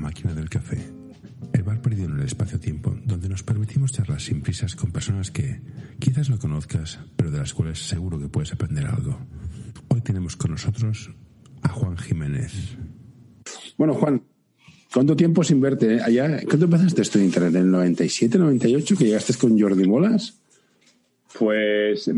[0.00, 0.78] máquina del café.
[1.52, 5.60] El bar perdido en el espacio-tiempo donde nos permitimos charlar sin prisas con personas que
[5.98, 9.18] quizás no conozcas, pero de las cuales seguro que puedes aprender algo.
[9.88, 11.10] Hoy tenemos con nosotros
[11.62, 12.52] a Juan Jiménez.
[13.76, 14.22] Bueno, Juan,
[14.92, 16.00] ¿cuánto tiempo sin verte eh?
[16.02, 16.42] allá?
[16.44, 17.54] ¿Cuándo empezaste esto en Internet?
[17.54, 20.39] ¿En el 97, 98 que llegaste con Jordi Molas?
[21.38, 22.10] Pues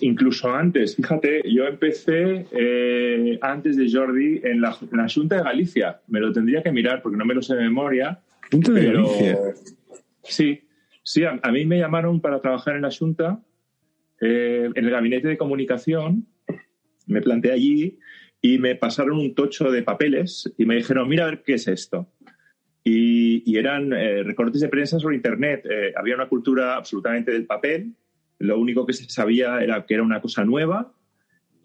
[0.00, 4.72] incluso antes, fíjate, yo empecé eh, antes de Jordi en la,
[5.12, 6.00] Junta de Galicia.
[6.06, 8.20] Me lo tendría que mirar porque no me lo sé de memoria.
[8.50, 9.38] ¿Junta de Galicia?
[10.22, 10.60] Sí,
[11.02, 13.42] sí, a, mí me llamaron para trabajar en la Junta,
[14.20, 16.28] eh, en el gabinete de comunicación.
[17.06, 17.98] Me planteé allí
[18.40, 21.66] y me pasaron un tocho de papeles y me dijeron, mira a ver qué es
[21.66, 22.12] esto.
[22.84, 25.64] Y, eran eh, recortes de prensa sobre Internet.
[25.96, 27.94] había una cultura absolutamente del papel
[28.40, 30.92] lo único que se sabía era que era una cosa nueva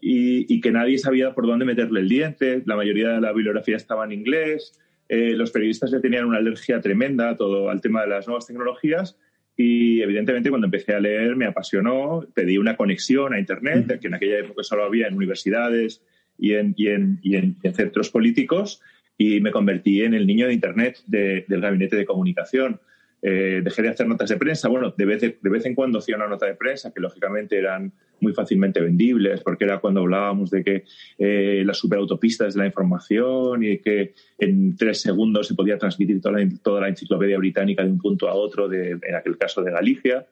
[0.00, 2.62] y, que nadie sabía por dónde meterle el diente.
[2.66, 4.78] La mayoría de la bibliografía estaba en inglés.
[5.08, 8.46] Eh, los periodistas le tenían una alergia tremenda a todo al tema de las nuevas
[8.46, 9.18] tecnologías
[9.56, 14.14] y evidentemente cuando empecé a leer me apasionó, pedí una conexión a Internet, que en
[14.14, 16.02] aquella época solo había en universidades
[16.38, 18.82] y en, y en, y en, centros políticos,
[19.16, 22.80] y me convertí en el niño de Internet del gabinete de comunicación.
[23.22, 24.68] Eh, dejé de hacer notas de prensa.
[24.68, 27.92] Bueno, de vez, de, vez en cuando hacía una nota de prensa que lógicamente eran
[28.20, 30.84] muy fácilmente vendibles, porque era cuando hablábamos de que
[31.18, 36.38] eh, las superautopistas de la información y que en tres segundos se podía transmitir toda
[36.38, 39.72] la, toda la enciclopedia británica de un punto a otro, de, en aquel caso de
[39.72, 40.26] Galicia.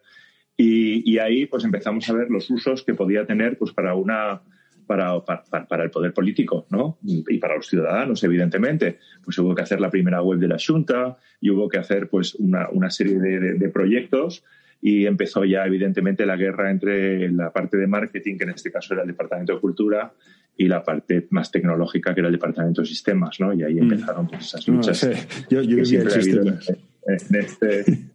[0.56, 4.40] Y, y, ahí pues empezamos a ver los usos que podía tener pues para una
[4.86, 6.98] para, para, el poder político ¿no?
[7.02, 8.98] y para los ciudadanos, evidentemente.
[9.22, 12.34] Pues hubo que hacer la primera web de la Junta y hubo que hacer pues,
[12.34, 14.44] una, una serie de, de, proyectos
[14.80, 18.92] y empezó ya, evidentemente, la guerra entre la parte de marketing, que en este caso
[18.92, 20.12] era el Departamento de Cultura,
[20.56, 23.52] y la parte más tecnológica, que era el Departamento de Sistemas, ¿no?
[23.52, 23.82] Y ahí mm.
[23.82, 25.48] empezaron pues, esas luchas.
[25.50, 27.84] Yo, yo siempre ha en, este...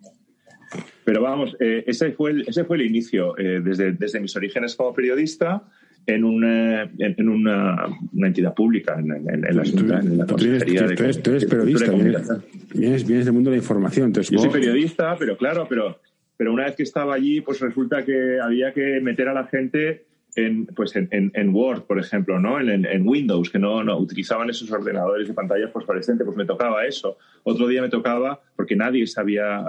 [1.03, 3.36] Pero vamos, eh, ese, fue el, ese fue el inicio.
[3.40, 5.63] Eh, desde, desde mis orígenes como periodista,
[6.06, 10.96] en una, en una, una entidad pública, en, en, la Junta, en la Consejería de
[10.96, 11.92] Tú eres periodista,
[12.74, 14.08] vienes, vienes, del mundo de la información.
[14.08, 16.00] Entonces, Yo soy periodista, pero claro, pero,
[16.36, 20.06] pero una vez que estaba allí, pues resulta que había que meter a la gente
[20.35, 22.59] en, pues en, en, Word, por ejemplo, ¿no?
[22.59, 26.85] En, en, Windows, que no, no utilizaban esos ordenadores de pantallas fosforescentes, pues me tocaba
[26.85, 27.17] eso.
[27.44, 29.66] Otro día me tocaba, porque nadie sabía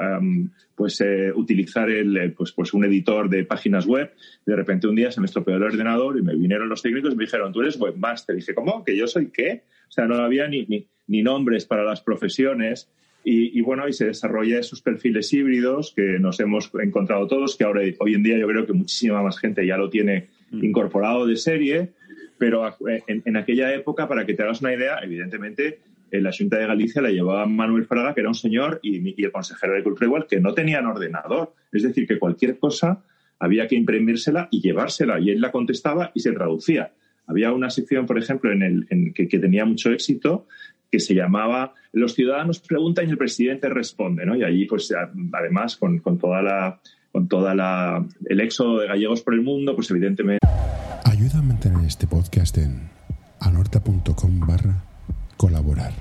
[0.75, 4.13] pues, eh, utilizar el, eh, pues, pues un editor de páginas web,
[4.45, 7.17] de repente un día se me estropeó el ordenador y me vinieron los técnicos y
[7.17, 8.35] me dijeron, tú eres webmaster.
[8.37, 8.85] Y dije, ¿cómo?
[8.85, 9.65] ¿Que yo soy qué?
[9.89, 12.91] O sea, no había ni, ni, ni nombres para las profesiones.
[13.23, 17.65] Y, y, bueno, y se desarrolla esos perfiles híbridos que nos hemos encontrado todos, que
[17.65, 20.29] ahora hoy en día yo creo que muchísima más gente ya lo tiene.
[20.53, 21.93] Incorporado de serie,
[22.39, 22.75] pero
[23.07, 25.81] en, aquella época, para que te hagas una idea, evidentemente
[26.11, 29.31] en la Junta de Galicia la llevaba Manuel Fraga, que era un señor, y, el
[29.31, 31.55] consejero de Cultura igual, que no tenían ordenador.
[31.71, 33.05] Es decir, que cualquier cosa
[33.39, 36.93] había que imprimírsela y llevársela, y él la contestaba y se traducía.
[37.27, 40.47] Había una sección, por ejemplo, en el, que, tenía mucho éxito,
[40.91, 44.35] que se llamaba Los ciudadanos preguntan y el presidente responde, ¿no?
[44.35, 44.93] Y allí, pues,
[45.33, 46.81] además, con, con toda la
[47.13, 50.47] con toda la el éxodo de gallegos por el mundo, pues evidentemente.
[51.05, 52.91] Ayuda a mantener este podcast en
[53.41, 54.85] anorta.com barra
[55.37, 55.93] colaborar.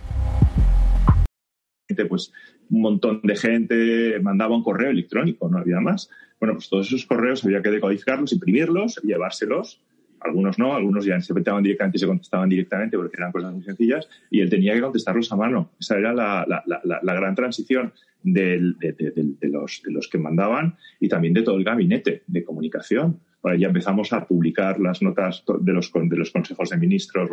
[2.08, 2.32] Pues
[2.70, 6.10] un montón de gente mandaba un correo electrónico, no había más.
[6.40, 9.82] Bueno, pues todos esos correos había que decodificarlos, imprimirlos, llevárselos.
[10.22, 13.64] Algunos no, algunos ya se contestaban directamente y se contestaban directamente porque eran cosas muy
[13.64, 15.72] sencillas y él tenía que contestarlos a mano.
[15.80, 17.94] Esa era la, la, la, la gran transición
[18.24, 18.60] de,
[19.42, 23.20] los, de los que mandaban y también de todo el gabinete de comunicación.
[23.58, 27.30] ya empezamos a publicar las notas de los, de los consejos de ministros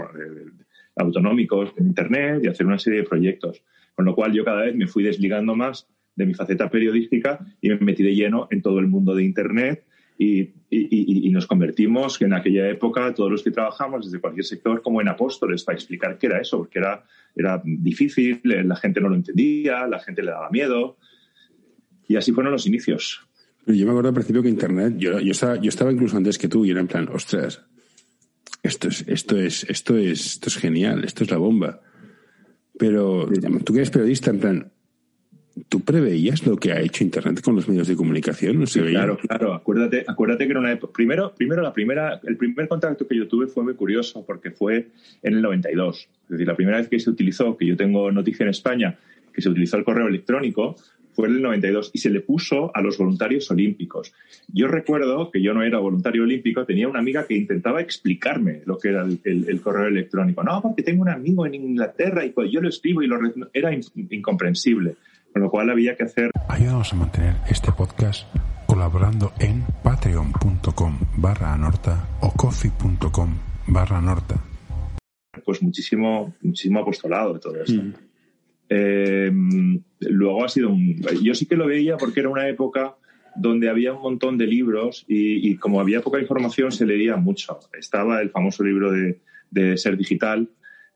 [0.97, 3.63] autonómicos en Internet y hacer una serie de proyectos.
[3.95, 7.69] Con lo cual yo cada vez me fui desligando más de mi faceta periodística y
[7.69, 9.85] me metí de lleno en todo el mundo de Internet
[10.19, 15.09] y, nos convertimos en aquella época, todos los que trabajamos desde cualquier sector, como en
[15.09, 17.05] apóstoles para explicar qué era eso, porque era,
[17.35, 20.97] era difícil, la gente no lo entendía, la gente le daba miedo.
[22.09, 23.27] Y así fueron los inicios.
[23.67, 26.49] Yo me acuerdo al principio que Internet, yo, yo, estaba, yo estaba incluso antes que
[26.49, 27.63] tú y era en plan, ostras,
[28.63, 31.81] esto es, esto es, esto es, esto es genial, esto es la bomba.
[32.79, 33.29] Pero
[33.65, 34.73] tú que eres periodista, en plan,
[35.69, 38.61] ¿Tú preveías lo que ha hecho Internet con los medios de comunicación?
[38.61, 39.55] ¿No se Claro, claro.
[39.55, 40.93] Acuérdate, acuérdate que era una época.
[40.93, 44.89] Primero, primero la primera, el primer contacto que yo tuve fue muy curioso porque fue
[45.23, 46.09] en el 92.
[46.25, 48.99] Es decir, la primera vez que se utilizó, que yo tengo noticia en España,
[49.33, 50.77] que se utilizó el correo electrónico,
[51.17, 54.13] fue el 92 y se le puso a los voluntarios olímpicos.
[54.53, 58.77] Yo recuerdo que yo no era voluntario olímpico, tenía una amiga que intentaba explicarme lo
[58.77, 60.45] que era el, correo electrónico.
[60.45, 63.19] No, porque tengo un amigo en Inglaterra y pues yo lo escribo y lo
[63.55, 63.71] era
[64.11, 64.97] incomprensible.
[65.37, 66.31] Con lo cual había que hacer.
[66.49, 68.27] Ayudamos a mantener este podcast
[68.65, 73.35] colaborando en patreon.com barra anorta o coffee.com
[73.67, 74.43] barra anorta.
[75.45, 77.83] Pues muchísimo, muchísimo apostolado de todo esto.
[77.83, 77.95] Mm.
[78.71, 79.31] Eh,
[80.09, 81.03] luego ha sido un...
[81.23, 82.97] Yo sí que lo veía porque era una época
[83.35, 87.61] donde había un montón de libros y, como había poca información se leía mucho.
[87.79, 90.49] Estaba el famoso libro de, Ser Digital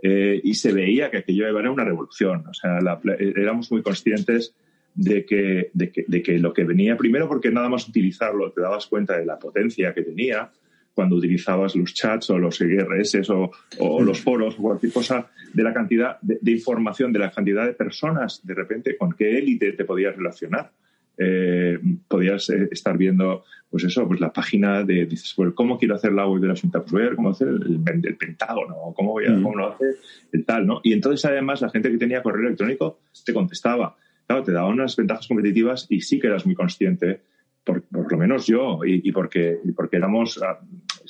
[0.03, 2.45] eh, y se veía que aquello era una revolución.
[2.49, 2.79] O sea,
[3.19, 4.55] éramos muy conscientes
[4.95, 8.61] de que, de que, de, que, lo que venía primero porque nada más utilizarlo te
[8.61, 10.51] dabas cuenta de la potencia que tenía
[10.95, 15.63] cuando utilizabas los chats o los IRS o, o los foros o cualquier cosa, de
[15.63, 19.85] la cantidad de, información, de la cantidad de personas, de repente, con qué élite te
[19.85, 20.73] podías relacionar.
[21.23, 21.79] Eh,
[22.09, 26.13] podías eh, estar viendo, pues eso, pues la página de, dices, pues, ¿cómo quiero hacer
[26.13, 26.81] la web de la Junta?
[26.81, 29.85] Pues voy a ver cómo hacer el, el Pentágono, cómo, voy a, cómo lo hace
[30.33, 30.81] el tal, ¿no?
[30.83, 33.99] Y entonces, además, la gente que tenía correo electrónico te contestaba.
[34.27, 37.21] Claro, te daba unas ventajas competitivas y sí que eras muy consciente
[37.65, 40.59] por, lo menos yo, y, porque, porque éramos, ah,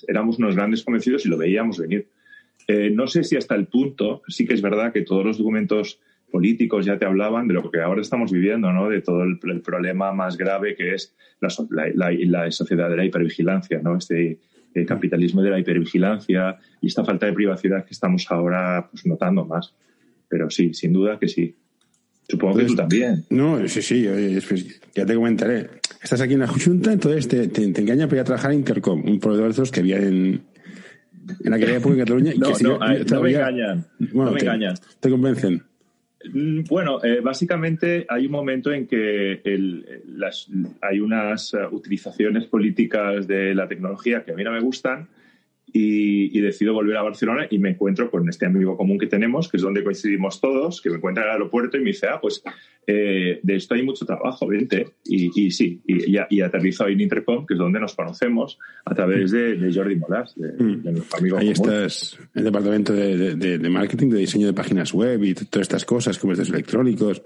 [0.08, 2.08] éramos unos grandes convencidos y lo veíamos venir.
[2.66, 6.00] Eh, no sé si hasta el punto, sí que es verdad que todos los documentos
[6.30, 8.88] políticos ya te hablaban de lo que ahora estamos viviendo, ¿no?
[8.88, 13.96] de todo el, problema más grave que es la, la, sociedad de la hipervigilancia, ¿no?
[13.96, 14.38] este
[14.74, 19.44] el capitalismo de la hipervigilancia y esta falta de privacidad que estamos ahora pues, notando
[19.44, 19.74] más.
[20.28, 21.56] Pero sí, sin duda que sí.
[22.28, 23.24] Supongo que tú también.
[23.30, 24.06] No, sí, sí,
[24.48, 25.68] pues, ya te comentaré.
[26.00, 29.02] Estás aquí en la Junta, entonces te, te, engañan para ir a trabajar en Intercom,
[29.04, 30.40] un proveedor de esos que había en,
[31.44, 32.32] en aquella época en Cataluña.
[32.36, 33.86] no, no, no, me engañan.
[33.98, 34.74] no me te, engañan.
[35.00, 35.62] ¿Te convencen?
[36.24, 40.48] Mm, bueno, eh, básicamente hay un momento en que el, las,
[40.82, 45.08] hay unas uh, utilizaciones políticas de la tecnología que a mí no me gustan
[45.72, 49.56] y, decido volver a Barcelona y me encuentro con este amigo común que tenemos, que
[49.58, 52.42] es donde coincidimos todos, que me encuentra en el aeropuerto y me dice, ah, pues
[52.86, 54.86] eh, de esto hay mucho trabajo, vente.
[55.04, 58.94] Y, y sí, y, y, aterrizo ahí en Intercom, que es donde nos conocemos, a
[58.94, 60.82] través de, Jordi Molas, de, mm.
[60.84, 65.34] nuestro amigo Ahí estás, el departamento de, de, marketing, de diseño de páginas web y
[65.34, 67.22] todas estas cosas, comercios electrónicos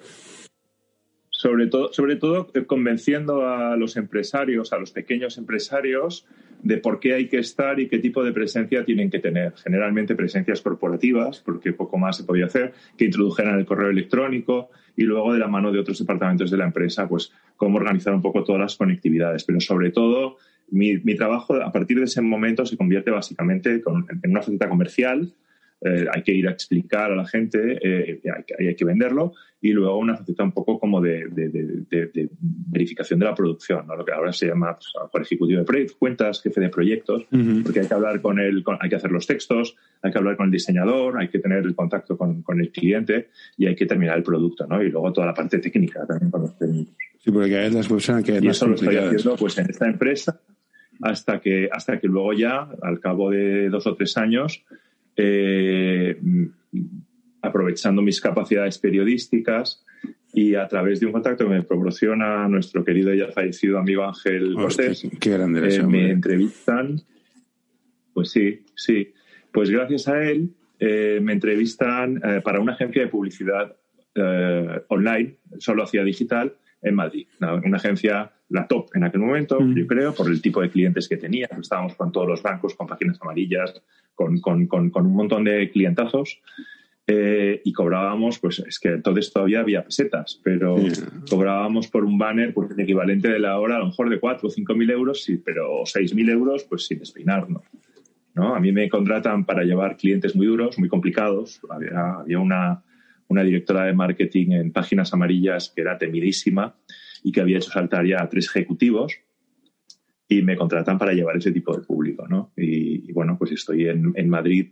[1.44, 6.24] sobre todo, sobre todo eh, convenciendo a los empresarios, a los pequeños empresarios,
[6.64, 9.52] de por qué hay que estar y qué tipo de presencia tienen que tener.
[9.56, 15.02] Generalmente presencias corporativas, porque poco más se podía hacer, que introdujeran el correo electrónico y
[15.02, 18.42] luego de la mano de otros departamentos de la empresa, pues cómo organizar un poco
[18.42, 19.44] todas las conectividades.
[19.44, 20.38] Pero sobre todo,
[20.70, 23.82] mi, trabajo a partir de ese momento se convierte básicamente
[24.22, 25.34] en una faceta comercial
[25.84, 28.22] eh, hay que ir a explicar a la gente, eh,
[28.58, 31.28] hay, que, venderlo, y luego una faceta un poco como de,
[32.70, 34.78] verificación de la producción, lo que ahora se llama
[35.12, 37.26] pues, ejecutivo de proyectos, cuentas, jefe de proyectos,
[37.62, 40.46] porque hay que hablar con él, hay que hacer los textos, hay que hablar con
[40.46, 43.28] el diseñador, hay que tener el contacto con, el cliente
[43.58, 44.82] y hay que terminar el producto, ¿no?
[44.82, 46.94] Y luego toda la parte técnica también con los técnicos.
[47.18, 50.40] Sí, porque hay las cosas que y eso lo estoy haciendo pues en esta empresa
[51.02, 54.64] hasta que hasta que luego ya al cabo de dos o tres años
[55.16, 56.18] eh,
[57.42, 59.84] aprovechando mis capacidades periodísticas
[60.32, 64.04] y a través de un contacto que me proporciona nuestro querido y ya fallecido amigo
[64.04, 67.00] Ángel Cortés, eh, me entrevistan,
[68.12, 69.12] pues sí, sí,
[69.52, 70.50] pues gracias a él
[70.80, 73.76] eh, me entrevistan para una agencia de publicidad
[74.88, 79.74] online, solo hacía digital, en Madrid, una, agencia la top en aquel momento, mm.
[79.74, 81.48] yo creo, por el tipo de clientes que tenía.
[81.60, 83.82] Estábamos con todos los bancos, con páginas amarillas,
[84.14, 86.40] con, con, con, un montón de clientazos.
[87.06, 90.76] Eh, y cobrábamos, pues es que entonces todavía había pesetas, pero
[91.28, 94.48] cobrábamos por un banner pues, el equivalente de la hora a lo mejor de 4
[94.48, 97.62] o 5 mil euros, sí, pero 6 mil euros pues sin despeinarnos.
[98.34, 98.54] ¿no?
[98.54, 101.60] A mí me contratan para llevar clientes muy duros, muy complicados.
[101.68, 102.82] Había, había una,
[103.28, 106.76] una directora de marketing en páginas amarillas que era temidísima
[107.22, 109.18] y que había hecho saltar ya a tres ejecutivos
[110.28, 112.52] y me contratan para llevar ese tipo de público, ¿no?
[112.56, 114.70] Y, bueno, pues estoy en, en Madrid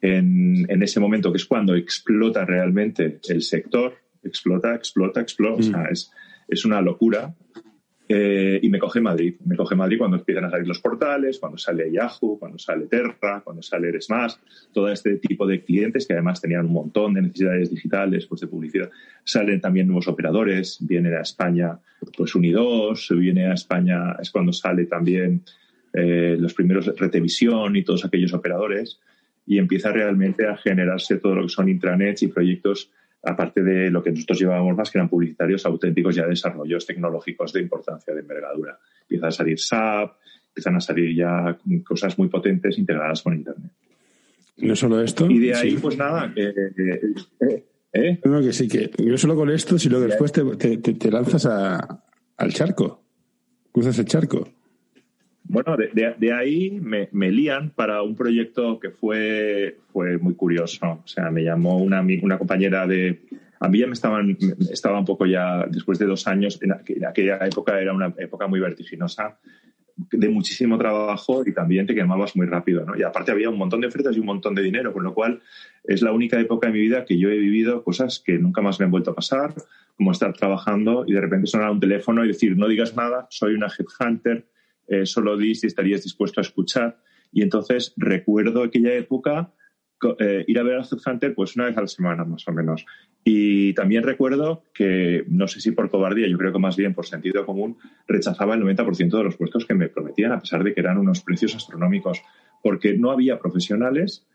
[0.00, 5.62] en, en, ese momento que es cuando explota realmente el sector, explota, explota, explota, o
[5.62, 5.92] sea, mm.
[5.92, 6.10] es,
[6.48, 7.34] es una locura
[8.06, 9.34] eh, y me coge Madrid.
[9.44, 13.40] Me coge Madrid cuando empiezan a salir los portales, cuando sale Yahoo, cuando sale Terra,
[13.42, 14.38] cuando sale Eresmas,
[14.72, 18.46] todo este tipo de clientes que además tenían un montón de necesidades digitales, pues de
[18.46, 18.90] publicidad.
[19.24, 21.78] Salen también nuevos operadores, viene a España
[22.16, 25.42] pues Unidos, viene a España, es cuando sale también
[25.92, 29.00] eh, los primeros Retevisión y todos aquellos operadores
[29.46, 32.90] y empieza realmente a generarse todo lo que son intranets y proyectos
[33.24, 37.60] aparte de lo que nosotros llevábamos más, que eran publicitarios auténticos ya desarrollos tecnológicos de
[37.60, 38.78] importancia, de envergadura.
[39.02, 40.12] Empieza a salir SAP,
[40.48, 43.72] empiezan a salir ya cosas muy potentes integradas con Internet.
[44.58, 45.28] No solo esto.
[45.28, 46.52] Y de ahí, pues nada, eh,
[47.92, 48.20] ¿Eh?
[48.24, 53.04] No, que sí, que no solo con esto, sino que después te, lanzas al charco,
[53.72, 54.48] cruzas el charco.
[55.54, 61.00] Bueno, de, ahí me, me, lían para un proyecto que fue, fue muy curioso.
[61.04, 63.22] O sea, me llamó una, una compañera de...
[63.60, 64.36] A mí ya me estaban,
[64.72, 66.72] estaba un poco ya, después de dos años, en
[67.06, 69.38] aquella época era una época muy vertiginosa,
[69.96, 72.96] de muchísimo trabajo y también te quemabas muy rápido, ¿no?
[72.96, 75.40] Y aparte había un montón de ofertas y un montón de dinero, con lo cual
[75.84, 78.80] es la única época de mi vida que yo he vivido cosas que nunca más
[78.80, 79.54] me han vuelto a pasar,
[79.96, 83.54] como estar trabajando y de repente sonar un teléfono y decir, no digas nada, soy
[83.54, 84.44] una headhunter,
[84.88, 86.98] eh, solo di si estarías dispuesto a escuchar.
[87.32, 89.52] Y entonces recuerdo aquella época
[90.18, 92.84] eh, ir a ver a Headhunter pues una vez a la semana más o menos.
[93.24, 97.06] Y también recuerdo que, no sé si por cobardía, yo creo que más bien por
[97.06, 100.80] sentido común, rechazaba el 90% de los puestos que me prometían, a pesar de que
[100.80, 102.22] eran unos precios astronómicos,
[102.62, 104.26] porque no había profesionales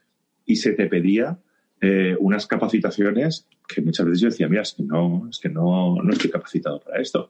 [0.45, 1.39] y se te pedía
[1.81, 6.01] eh, unas capacitaciones que muchas veces yo decía, mira, es que no, es que no,
[6.01, 7.29] no estoy capacitado para esto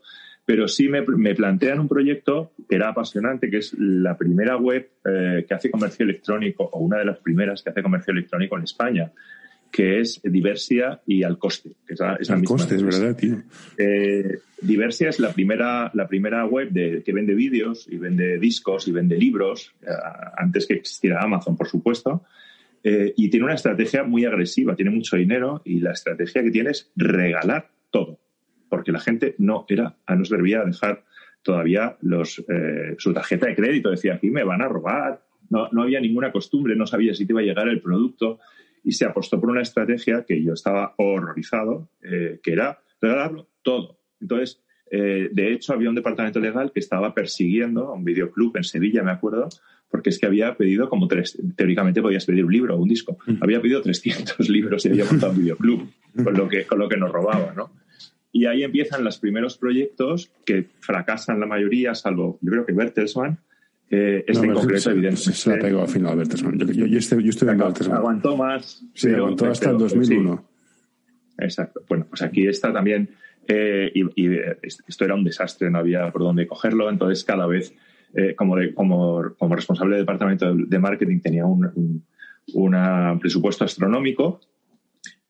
[0.49, 1.03] pero sí me,
[1.35, 6.03] plantean un proyecto que era apasionante, que es la primera web eh, que hace comercio
[6.03, 9.11] electrónico, o una de las primeras que hace comercio electrónico en España,
[9.71, 11.73] que es Diversia y Al Coste.
[11.85, 13.43] Que es la, Al Coste, es verdad, tío.
[13.77, 18.87] Eh, Diversia es la primera, la primera web de, que vende vídeos y vende discos
[18.87, 19.85] y vende libros, eh,
[20.35, 22.23] antes que existiera Amazon, por supuesto.
[22.83, 26.89] y tiene una estrategia muy agresiva, tiene mucho dinero y la estrategia que tiene es
[26.95, 28.17] regalar todo
[28.69, 31.03] porque la gente no era, no se debía dejar
[31.41, 33.89] todavía los, eh, su tarjeta de crédito.
[33.89, 35.23] Decía, aquí me van a robar.
[35.49, 38.39] No, no había ninguna costumbre, no sabía si te iba a llegar el producto
[38.83, 43.99] y se apostó por una estrategia que yo estaba horrorizado, eh, que era regalarlo todo.
[44.21, 44.61] Entonces,
[44.91, 49.03] eh, de hecho, había un departamento legal que estaba persiguiendo a un videoclub en Sevilla,
[49.03, 49.49] me acuerdo,
[49.89, 53.17] porque es que había pedido como tres, teóricamente podías pedir un libro o un disco,
[53.25, 53.35] mm.
[53.41, 55.89] había pedido 300 libros y había montado un videoclub,
[56.23, 57.71] con lo que, con lo que nos robaba, ¿no?
[58.31, 63.39] Y ahí empiezan los primeros proyectos que fracasan la mayoría, salvo yo creo que Bertelsmann.
[63.89, 65.33] Eh, este en concreto, evidentemente.
[65.33, 66.59] Se, la pegó al final Bertelsmann.
[66.59, 67.97] Yo, yo, yo, estuve, yo estuve en Bertelsmann.
[67.97, 68.83] Aguantó más.
[68.93, 70.45] Sí, aguantó hasta el 2001.
[71.39, 71.81] Exacto.
[71.89, 73.09] Bueno, pues aquí está también.
[73.47, 74.29] Eh, y,
[74.61, 76.87] esto era un desastre, no había por dónde cogerlo.
[76.87, 77.73] Entonces, cada vez,
[78.13, 82.03] eh, como, como, como, responsable del departamento de, marketing, tenía un,
[82.53, 84.39] un presupuesto astronómico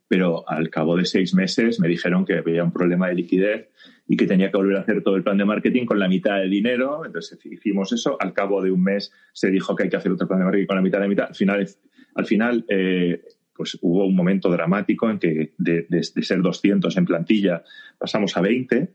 [0.09, 3.69] pero al cabo de seis meses me dijeron que había un problema de liquidez
[4.07, 6.39] y que tenía que volver a hacer todo el plan de marketing con la mitad
[6.39, 7.05] del dinero.
[7.05, 8.17] Entonces hicimos eso.
[8.19, 10.65] Al cabo de un mes se dijo que hay que hacer otro plan de marketing
[10.65, 11.27] con la mitad de la mitad.
[11.27, 11.67] Al final,
[12.15, 13.21] al final eh,
[13.53, 17.63] pues hubo un momento dramático en que de, ser 200 en plantilla
[17.99, 18.91] pasamos a 20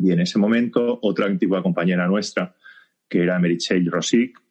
[0.00, 2.56] y en ese momento otra antigua compañera nuestra,
[3.08, 4.42] que era Meritxell Rosic,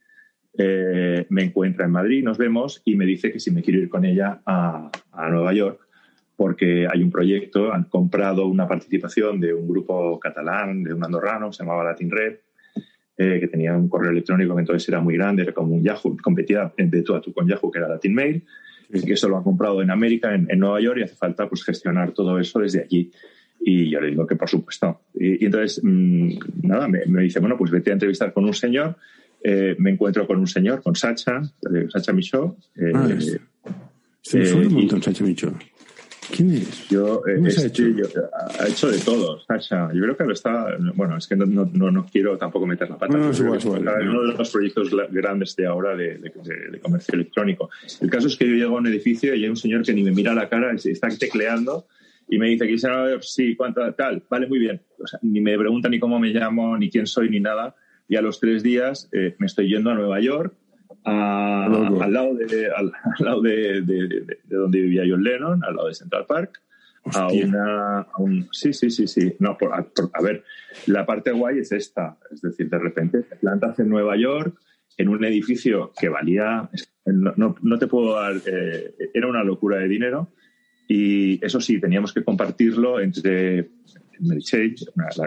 [0.58, 3.90] eh, me encuentra en Madrid, nos vemos y me dice que si me quiero ir
[3.90, 4.92] con ella a,
[5.32, 5.81] Nueva York
[6.42, 11.54] porque hay un proyecto, han comprado una participación de un grupo catalán, de un andorrano,
[11.54, 12.38] se llamaba Latin Red,
[13.16, 16.18] eh, que tenía un correo electrónico que entonces era muy grande, era como un Yahoo,
[16.20, 18.44] competía de tú a tú con Yahoo, que era Latin Mail,
[18.92, 21.64] y que eso lo han comprado en América, en, Nueva York, y hace falta pues
[21.64, 23.12] gestionar todo eso desde allí.
[23.60, 25.02] Y yo le digo que por supuesto.
[25.14, 28.96] Y, entonces, mm, nada, me, me, dice, bueno, pues vete a entrevistar con un señor
[29.44, 31.42] eh, me encuentro con un señor, con Sacha,
[31.90, 32.54] Sacha Michaud.
[32.76, 33.08] Eh, ah,
[34.22, 35.54] se me fue un montón, Sacha Michaud.
[36.30, 36.88] ¿Quién es?
[36.90, 37.84] Yo, eh, ha, hecho?
[38.60, 39.92] ha hecho de todo, Sacha.
[39.94, 40.78] Yo creo que lo está.
[40.94, 43.18] Bueno, es que no, no, no quiero tampoco meter la pata.
[43.18, 43.82] No, es igual, es igual.
[43.82, 47.70] Uno de los proyectos grandes de ahora de, de, comercio electrónico.
[48.00, 50.04] El caso es que yo llego a un edificio y hay un señor que ni
[50.04, 51.88] me mira la cara, está tecleando
[52.30, 54.80] y me dice, quisiera ver, sí, cuánto, tal, vale, muy bien.
[55.00, 57.76] O sea, ni me pregunta ni cómo me llamo, ni quién soy, ni nada
[58.12, 60.54] y a los tres días eh, me estoy yendo a Nueva York,
[61.04, 66.26] al lado, de, al, lado de, de, donde vivía John Lennon, al lado de Central
[66.26, 66.62] Park.
[67.16, 69.34] A una, un, sí, sí, sí, sí.
[69.40, 70.44] No, a, ver,
[70.86, 72.18] la parte guay es esta.
[72.32, 74.56] Es decir, de repente te plantas en Nueva York,
[74.98, 76.70] en un edificio que valía,
[77.06, 80.32] no, no, te puedo dar, eh, era una locura de dinero.
[80.88, 83.70] Y eso sí, teníamos que compartirlo entre
[84.20, 84.76] Mary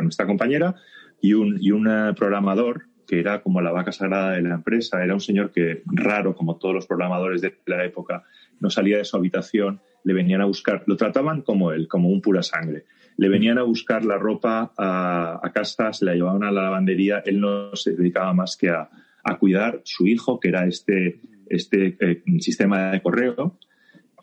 [0.03, 0.77] nuestra compañera,
[1.21, 5.03] y un, y un eh, programador que era como la vaca sagrada de la empresa,
[5.03, 8.25] era un señor que, raro como todos los programadores de la época,
[8.61, 12.21] no salía de su habitación, le venían a buscar, lo trataban como él, como un
[12.21, 12.85] pura sangre.
[13.17, 17.41] Le venían a buscar la ropa a, casa, se la llevaban a la lavandería, él
[17.41, 18.89] no se dedicaba más que a,
[19.23, 23.59] a cuidar su hijo, que era este, este eh, sistema de correo,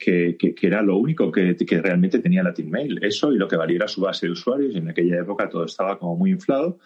[0.01, 2.99] que, era lo único que, realmente tenía Latin Mail.
[3.03, 4.73] Eso y lo que valiera su base de usuarios.
[4.73, 6.79] Y en aquella época todo estaba como muy inflado.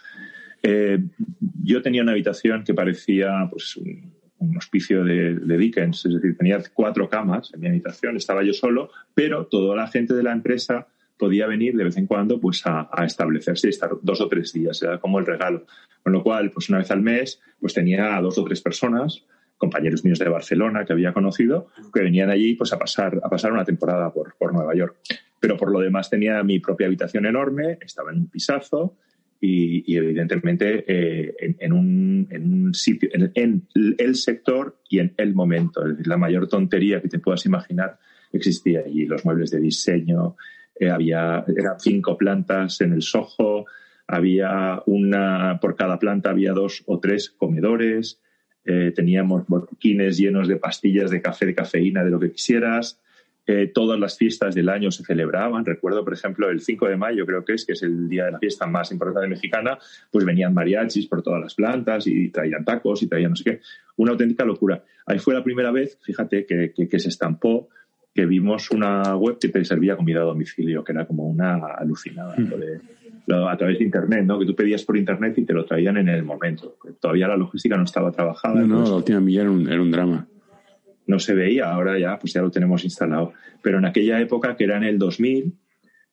[0.67, 0.97] Eh,
[1.63, 4.15] yo tenía una habitación que parecía pues, un,
[4.57, 9.45] hospicio de, Dickens, es decir, tenía cuatro camas en mi habitación, estaba yo solo, pero
[9.45, 13.67] toda la gente de la empresa podía venir de vez en cuando pues a, establecerse
[13.67, 15.65] y estar dos o tres días, era como el regalo.
[16.01, 19.23] Con lo cual, pues una vez al mes, pues tenía a dos o tres personas,
[19.57, 23.51] compañeros míos de Barcelona que había conocido, que venían allí pues a pasar, a pasar
[23.51, 24.97] una temporada por, por Nueva York.
[25.39, 28.97] Pero por lo demás tenía mi propia habitación enorme, estaba en un pisazo,
[29.45, 35.83] y, evidentemente eh, en, un, sitio, en, el sector y en el momento.
[35.83, 37.99] Es decir, la mayor tontería que te puedas imaginar
[38.31, 39.05] existía allí.
[39.05, 40.35] Los muebles de diseño,
[40.79, 43.65] eh, había eran cinco plantas en el Soho,
[44.07, 48.21] había una, por cada planta había dos o tres comedores,
[48.65, 52.99] eh, teníamos botiquines llenos de pastillas de café, de cafeína, de lo que quisieras.
[53.47, 55.65] Eh, todas las fiestas del año se celebraban.
[55.65, 58.31] Recuerdo, por ejemplo, el 5 de mayo, creo que es, que es el día de
[58.31, 59.77] la fiesta más importante mexicana,
[60.09, 63.59] pues venían mariachis por todas las plantas y traían tacos y traían no sé qué.
[63.97, 64.83] Una auténtica locura.
[65.05, 67.69] Ahí fue la primera vez, fíjate, que, que, se estampó
[68.13, 72.35] que vimos una web que te servía comida a domicilio, que era como una alucinada.
[72.35, 73.43] Hmm.
[73.47, 74.39] a través de Internet, ¿no?
[74.39, 76.77] Que tú pedías por Internet y te lo traían en el momento.
[76.99, 78.61] Todavía la logística no estaba trabajada.
[78.61, 80.27] No, no, la última milla era un, era un drama
[81.07, 83.33] no se veía, ahora ya pues ya lo tenemos instalado.
[83.61, 85.53] Pero en aquella época, que era en el 2000,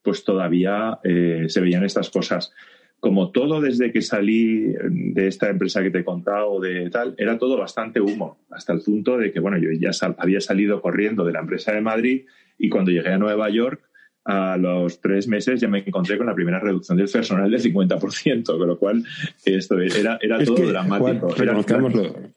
[0.02, 2.52] pues todavía eh, se veían estas cosas.
[3.00, 7.37] Como todo desde que salí de esta empresa que te he contado de tal, era
[7.37, 11.32] todo bastante humo, hasta el punto de que, bueno, yo ya había salido corriendo de
[11.32, 12.26] la empresa de Madrid
[12.58, 13.82] y cuando llegué a Nueva York,
[14.25, 18.44] a los tres meses ya me encontré con la primera reducción del personal del 50%,
[18.46, 19.04] con lo cual
[19.44, 21.34] esto era, era todo dramático.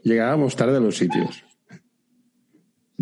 [0.01, 1.43] llegábamos tarde a los sitios.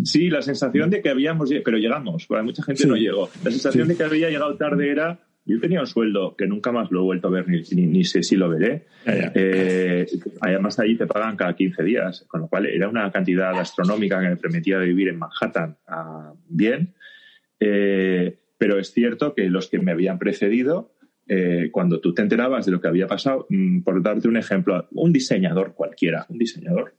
[0.04, 3.30] Sí, la sensación de que habíamos, pero llegamos, para mucha gente no llegó.
[3.44, 6.90] La sensación de que había llegado tarde era, yo tenía un sueldo que nunca más
[6.92, 8.88] lo he vuelto a ver, ni, ni, sé si lo veré.
[9.06, 10.06] Eh,
[10.42, 14.30] además, ahí te pagan cada 15 días, con lo cual era una cantidad astronómica que
[14.30, 16.96] me permitía vivir en Manhattan ah, bien.
[17.60, 20.96] Eh, pero es cierto que los que me habían precedido,
[21.28, 24.88] eh, cuando tú te enterabas de lo que había pasado, mm, por darte un ejemplo,
[24.92, 26.96] un diseñador cualquiera, un diseñador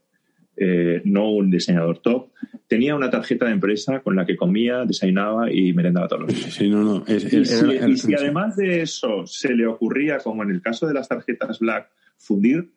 [0.57, 2.29] eh, no un diseñador top,
[2.67, 6.61] tenía una tarjeta de empresa con la que comía, desayunaba y merendaba todos los días.
[7.89, 11.59] y, si, además de eso se le ocurría, como en el caso de las tarjetas
[11.59, 12.71] Black, fundir,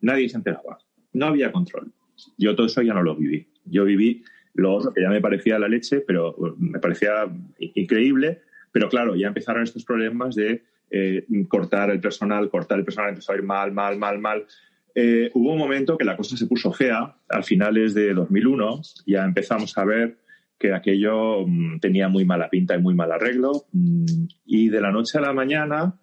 [0.00, 0.78] nadie se enteraba.
[1.12, 1.92] No había control.
[2.38, 3.48] Yo todo eso ya no lo viví.
[3.64, 4.22] Yo viví
[4.54, 7.26] lo otro que ya me parecía la leche, pero me parecía
[7.58, 8.42] increíble.
[8.72, 13.32] Pero claro, ya empezaron estos problemas de eh, cortar el personal, cortar el personal, empezó
[13.32, 14.46] a ir mal, mal, mal, mal.
[14.94, 19.24] Eh, hubo un momento que la cosa se puso fea, a finales de 2001, ya
[19.24, 20.18] empezamos a ver
[20.58, 24.92] que aquello mm, tenía muy mala pinta y muy mal arreglo, mm, y de la
[24.92, 25.98] noche a la mañana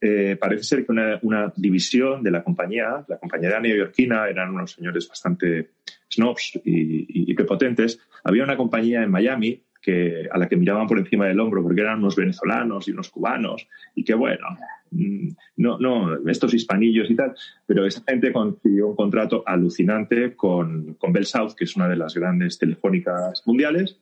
[0.00, 5.08] eh, parece ser que una, división de la compañía, la compañía neoyorquina, eran unos señores
[5.08, 5.72] bastante
[6.08, 10.98] snobs y, y, prepotentes, había una compañía en Miami que, a la que miraban por
[10.98, 14.46] encima del hombro porque eran unos venezolanos y unos cubanos, y que bueno,
[14.90, 17.34] Mm, no, no, estos hispanillos y tal,
[17.66, 21.96] pero esa gente consiguió un contrato alucinante con, con Bell South, que es una de
[21.96, 23.98] las grandes telefónicas mundiales,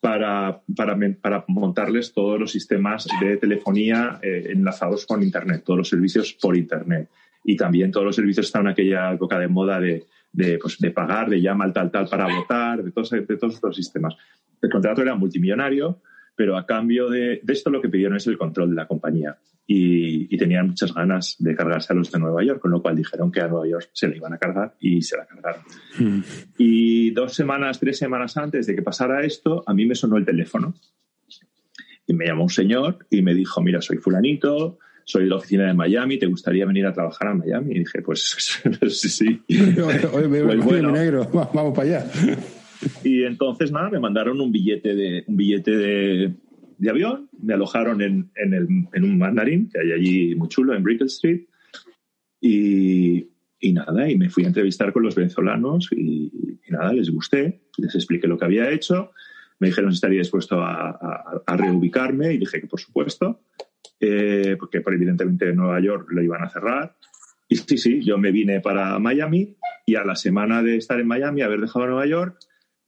[0.00, 5.88] para, para, para montarles todos los sistemas de telefonía eh, enlazados con Internet, todos los
[5.88, 7.08] servicios por Internet.
[7.44, 10.06] Y también todos los servicios estaban en aquella época de moda de,
[10.38, 13.54] de, pues, de pagar, de llama al tal tal para votar, de todos, de todos
[13.54, 14.14] estos sistemas.
[14.62, 16.00] El contrato era multimillonario,
[16.36, 20.36] pero a cambio de, esto lo que pidieron es el control de la compañía y,
[20.38, 23.40] tenían muchas ganas de cargarse a los de Nueva York, con lo cual dijeron que
[23.40, 25.62] a Nueva York se le iban a cargar y se la cargaron.
[25.98, 26.20] Hmm.
[26.56, 30.24] Y dos semanas, tres semanas antes de que pasara esto, a mí me sonó el
[30.24, 30.74] teléfono
[32.06, 35.66] y me llamó un señor y me dijo, mira, soy fulanito, soy de la oficina
[35.66, 37.76] de Miami, ¿te gustaría venir a trabajar a Miami?
[37.76, 39.42] Y dije, pues sí, sí.
[40.12, 42.10] Oye, pues negro, vamos para allá.
[43.02, 46.34] Y entonces, nada, me mandaron un billete de, un billete de,
[46.76, 50.74] de avión, me alojaron en, en, el, en, un mandarín que hay allí muy chulo,
[50.74, 51.46] en Brickell Street,
[52.38, 56.30] y, y, nada, y me fui a entrevistar con los venezolanos y,
[56.68, 59.12] nada, les gusté, les expliqué lo que había hecho,
[59.58, 63.40] me dijeron si estaría dispuesto a, a, reubicarme y dije que por supuesto,
[64.00, 66.96] eh, porque evidentemente en Nueva York lo iban a cerrar.
[67.48, 69.56] Y sí, sí, yo me vine para Miami
[69.86, 72.38] y a la semana de estar en Miami, haber dejado Nueva York,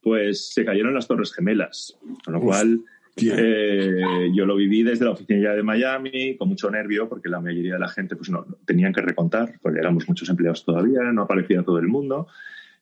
[0.01, 2.81] pues se cayeron las Torres Gemelas, con lo cual
[3.17, 7.73] eh, yo lo viví desde la oficina de Miami con mucho nervio porque la mayoría
[7.73, 11.63] de la gente pues no tenían que recontar porque éramos muchos empleados todavía, no aparecía
[11.63, 12.27] todo el mundo.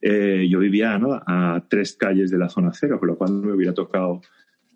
[0.01, 3.73] Eh, yo vivía a tres calles de la zona cero, con lo cual me hubiera
[3.73, 4.21] tocado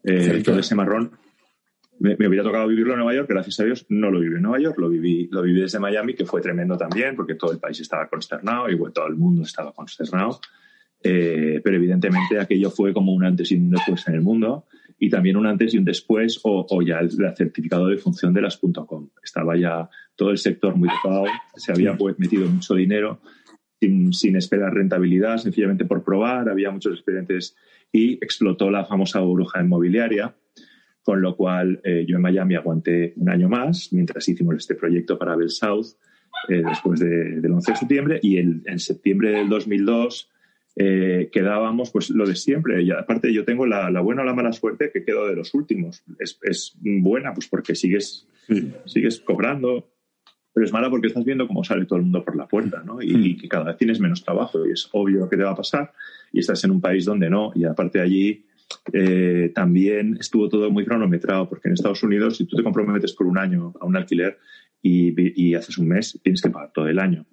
[0.04, 1.12] eh, todo ese marrón.
[2.00, 4.60] Me, hubiera tocado vivirlo en Nueva York, gracias a Dios no lo viví en Nueva
[4.60, 7.80] York, lo viví, lo viví desde Miami, que fue tremendo también, porque todo el país
[7.80, 10.40] estaba consternado y todo el mundo estaba consternado.
[11.02, 14.66] Eh, pero evidentemente aquello fue como un antes y un después en el mundo
[14.98, 18.58] y también un antes y un después o, ya el, certificado de función de las
[18.58, 19.10] .com.
[19.22, 21.26] Estaba ya todo el sector muy tocado,
[21.56, 23.20] se había pues, metido mucho dinero
[24.12, 27.56] sin, esperar rentabilidad, sencillamente por probar, había muchos expedientes
[27.92, 30.36] y explotó la famosa burbuja inmobiliaria,
[31.04, 35.20] con lo cual eh, yo en Miami aguanté un año más mientras hicimos este proyecto
[35.20, 35.98] para Bell South
[36.50, 40.30] eh, después del 11 de septiembre y en septiembre del 2002
[40.76, 42.82] eh, quedábamos pues lo de siempre.
[42.82, 46.04] Y aparte yo tengo la, buena o la mala suerte que quedo de los últimos.
[46.20, 48.28] Es, es buena pues porque sigues,
[48.86, 49.92] sigues cobrando,
[50.52, 53.02] pero es mala porque estás viendo cómo sale todo el mundo por la puerta, ¿no?
[53.02, 55.94] Y, que cada vez tienes menos trabajo y es obvio que te va a pasar
[56.32, 57.52] y estás en un país donde no.
[57.56, 58.46] Y aparte allí
[58.92, 63.28] eh, también estuvo todo muy cronometrado porque en Estados Unidos si tú te comprometes por
[63.28, 64.38] un año a un alquiler
[64.82, 67.26] y, y haces un mes, tienes que pagar todo el año.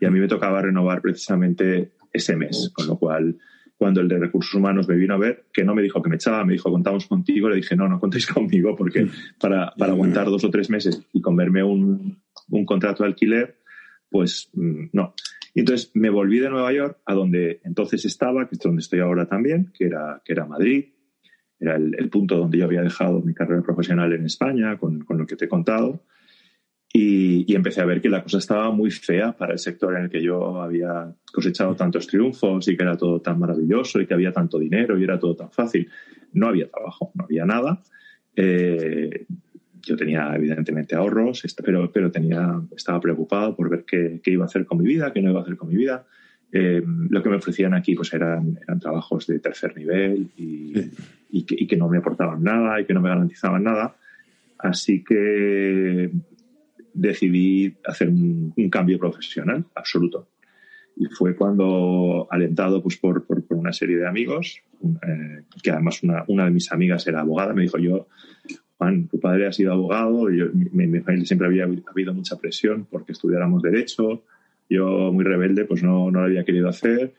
[0.00, 3.38] Y a mí me tocaba renovar precisamente ese mes, con lo cual
[3.76, 6.16] cuando el de recursos humanos me vino a ver, que no me dijo que me
[6.16, 10.26] echaba, me dijo contamos contigo, le dije no, no contéis conmigo porque para, para aguantar
[10.26, 12.18] dos o tres meses y comerme un,
[12.50, 13.58] un contrato de alquiler,
[14.10, 15.14] pues mm, no.
[15.56, 19.00] Y entonces me volví de Nueva York a donde entonces estaba, que es donde estoy
[19.00, 20.88] ahora también, que era, que era Madrid,
[21.58, 25.24] era el, punto donde yo había dejado mi carrera profesional en España, con, con lo
[25.24, 26.04] que te he contado.
[26.92, 30.10] Y, empecé a ver que la cosa estaba muy fea para el sector en el
[30.10, 34.32] que yo había cosechado tantos triunfos y que era todo tan maravilloso y que había
[34.32, 35.88] tanto dinero y era todo tan fácil.
[36.34, 37.82] No había trabajo, no había nada.
[38.36, 39.24] Eh,
[39.86, 44.66] yo tenía evidentemente ahorros, pero, pero tenía, estaba preocupado por ver qué, iba a hacer
[44.66, 46.04] con mi vida, qué no iba a hacer con mi vida.
[46.52, 50.72] Eh, lo que me ofrecían aquí pues eran, eran trabajos de tercer nivel y,
[51.30, 53.96] y, que, y que no me aportaban nada y que no me garantizaban nada.
[54.58, 56.10] Así que
[56.94, 60.28] decidí hacer un, cambio profesional absoluto.
[60.96, 66.24] Y fue cuando, alentado pues, por, por, una serie de amigos, eh, que además una,
[66.28, 68.08] una, de mis amigas era abogada, me dijo yo,
[68.78, 72.86] Juan, tu padre ha sido abogado, y mi, mi, familia siempre había habido mucha presión
[72.90, 74.24] porque estudiáramos derecho,
[74.68, 77.14] yo muy rebelde pues no, no lo había querido hacer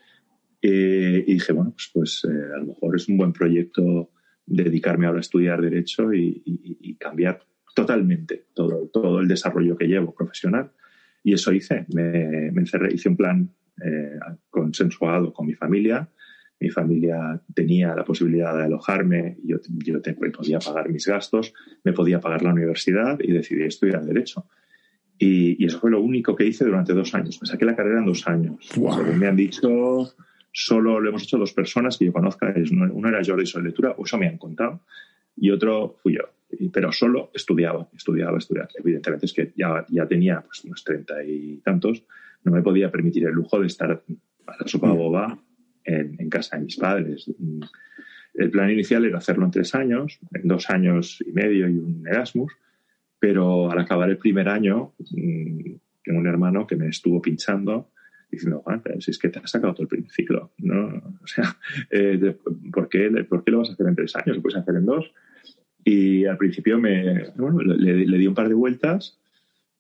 [0.62, 4.12] eh, y dije, bueno, pues, pues eh, a lo mejor es un buen proyecto
[4.46, 7.41] dedicarme ahora a estudiar derecho y, y cambiar
[7.78, 10.72] totalmente todo, todo el desarrollo que llevo profesional.
[11.24, 11.86] Y eso hice.
[11.93, 13.50] Me, encerré, hice un plan
[13.86, 14.17] eh,
[14.50, 16.10] consensuado con mi familia.
[16.60, 22.20] Mi familia tenía la posibilidad de alojarme, yo, yo podía pagar mis gastos, me podía
[22.20, 24.46] pagar la universidad y decidí estudiar Derecho.
[25.20, 27.39] Y, eso fue lo único que hice durante dos años.
[27.41, 28.56] Me saqué la carrera en dos años.
[28.62, 30.13] Según me han dicho,
[30.52, 32.54] solo lo hemos hecho dos personas que yo conozca.
[32.72, 34.82] Uno era Jordi Soletura, o eso me han contado,
[35.36, 36.38] y otro fui yo
[36.72, 38.70] pero solo estudiaba, estudiaba, estudiaba.
[38.76, 42.04] Evidentemente es que ya, ya tenía pues, unos treinta y tantos,
[42.43, 45.38] no me podía permitir el lujo de estar a la sopa boba
[45.88, 47.32] en, en, casa de mis padres.
[48.36, 52.08] El plan inicial era hacerlo en tres años, en dos años y medio y un
[52.08, 52.54] Erasmus,
[53.19, 55.71] pero al acabar el primer año, mm,
[56.04, 57.89] tengo un hermano que me estuvo pinchando
[58.32, 60.88] diciendo, Juan, si es que te has sacado todo el primer ciclo, ¿no?
[61.23, 61.58] O sea,
[61.89, 62.38] eh,
[62.71, 64.36] ¿por, qué, ¿por qué lo vas a hacer en tres años?
[64.36, 65.12] Lo puedes hacer en dos
[65.84, 69.17] y al principio me, bueno, le, di un par de vueltas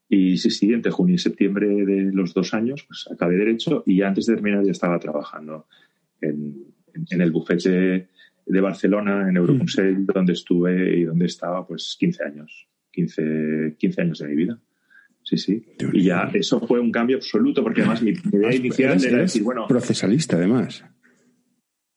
[0.09, 4.01] y sí, sí, entre junio y septiembre de los dos años pues acabé derecho y
[4.01, 5.67] antes de terminar ya estaba trabajando
[6.21, 6.65] en,
[7.09, 8.07] en el bufete
[8.47, 10.05] de Barcelona, en Euroconsell, mm.
[10.05, 14.59] donde estuve y donde estaba pues 15 años, 15, 15 años de mi vida.
[15.23, 15.65] Sí, sí.
[15.91, 19.67] Y ya eso fue un cambio absoluto porque además mi idea inicial era decir, bueno...
[19.67, 20.85] Procesalista además.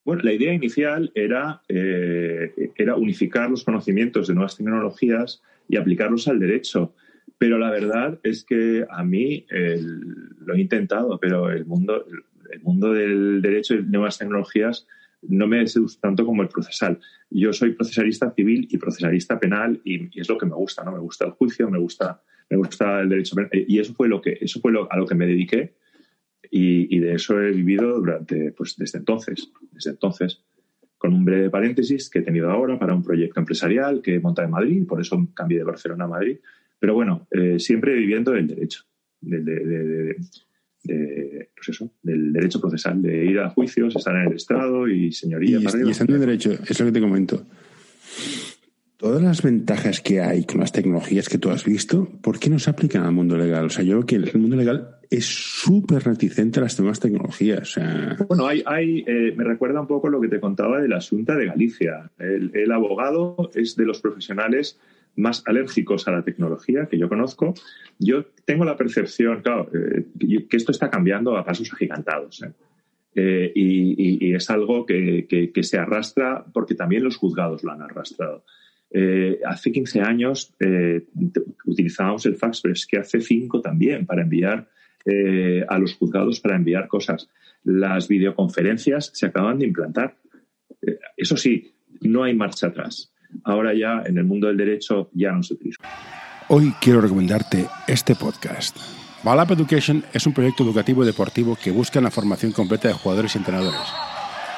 [0.04, 6.26] Bueno, la idea inicial era, eh, era unificar los conocimientos de nuevas tecnologías y aplicarlos
[6.26, 6.94] al derecho.
[7.38, 9.46] Pero la verdad es que a mí
[10.40, 12.04] lo he intentado, pero el mundo,
[12.52, 14.86] el mundo del derecho y nuevas tecnologías
[15.22, 16.98] no me seduce tanto como el procesal.
[17.30, 20.92] Yo soy procesalista civil y procesalista penal y, es lo que me gusta, ¿no?
[20.92, 23.50] Me gusta el juicio, me gusta, me gusta el derecho penal.
[23.52, 25.74] Y eso fue lo que, eso fue a lo que me dediqué
[26.50, 30.42] y, de eso he vivido durante, pues desde entonces, desde entonces,
[30.98, 34.46] con un breve paréntesis que he tenido ahora para un proyecto empresarial que he montado
[34.46, 36.38] en Madrid, por eso cambié de Barcelona a Madrid.
[36.78, 38.84] Pero bueno, eh, siempre viviendo el derecho,
[39.20, 40.16] de, de,
[40.82, 45.58] pues eso, del derecho procesal, de ir a juicios, estar en el estrado y señoría.
[45.58, 47.46] Y, y estando en derecho, es lo que te comento.
[48.96, 52.58] Todas las ventajas que hay con las tecnologías que tú has visto, ¿por qué no
[52.58, 53.64] se aplican al mundo legal?
[53.64, 57.80] O sea, yo creo que el mundo legal es súper reticente a las nuevas tecnologías.
[58.28, 61.34] Bueno, hay, hay eh, me recuerda un poco lo que te contaba de la Asunta
[61.34, 62.10] de Galicia.
[62.18, 64.78] El, abogado es de los profesionales
[65.16, 67.54] más alérgicos a la tecnología que yo conozco.
[67.98, 70.06] Yo tengo la percepción, claro, eh,
[70.48, 72.42] que esto está cambiando a pasos agigantados.
[72.42, 73.52] ¿eh?
[73.54, 78.44] y, es algo que, se arrastra porque también los juzgados lo han arrastrado.
[79.44, 80.54] hace 15 años
[81.64, 84.68] utilizábamos el fax, pero es que hace 5 también para enviar
[85.04, 87.28] eh, a los juzgados para enviar cosas.
[87.64, 90.16] Las videoconferencias se acaban de implantar.
[90.82, 93.09] Eh, eso sí, no hay marcha atrás.
[93.44, 95.78] Ahora ya en el mundo del derecho ya no se utiliza.
[96.48, 98.76] Hoy quiero recomendarte este podcast.
[99.22, 103.34] Balap Education es un proyecto educativo y deportivo que busca la formación completa de jugadores
[103.34, 103.80] y entrenadores.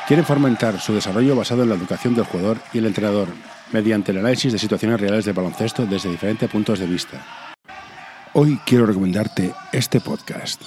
[0.06, 3.28] Quieren fomentar su desarrollo basado en la educación del jugador y el entrenador,
[3.72, 7.42] mediante el análisis de situaciones reales de baloncesto desde diferentes puntos de vista
[8.34, 10.62] Hoy quiero recomendarte este podcast.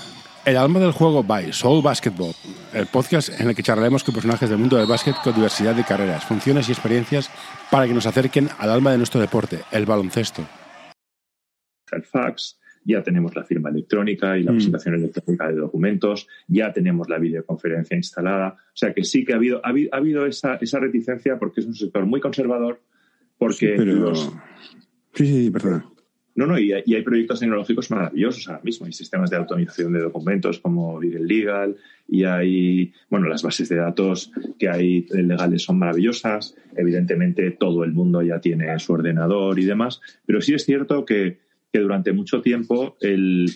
[0.45, 2.31] El alma del juego by Soul Basketball,
[2.71, 5.83] el podcast en el que charlaremos con personajes del mundo del básquet con diversidad de
[5.83, 7.31] carreras, funciones y experiencias
[7.71, 10.47] para que nos acerquen al alma de nuestro deporte, el baloncesto.
[11.91, 14.55] El fax, ya tenemos la firma electrónica y la mm.
[14.55, 18.49] presentación electrónica de documentos, ya tenemos la videoconferencia instalada.
[18.49, 21.73] O sea que sí que ha habido, ha habido, esa, esa, reticencia porque es un
[21.73, 22.83] sector muy conservador,
[23.39, 23.75] porque
[25.15, 25.94] Sí, sí, perdona.
[26.35, 28.85] No, no, y, hay proyectos tecnológicos maravillosos ahora mismo.
[28.85, 31.75] Hay sistemas de automatización de documentos como Legal Legal
[32.09, 36.55] y hay, bueno, las bases de datos que hay legales son maravillosas.
[36.75, 41.43] Evidentemente todo el mundo ya tiene su ordenador y demás, pero sí es cierto que,
[41.73, 43.51] durante mucho tiempo el,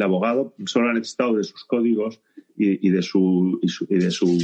[0.00, 2.20] abogado solo ha necesitado de sus códigos
[2.56, 4.38] y, de su, y de su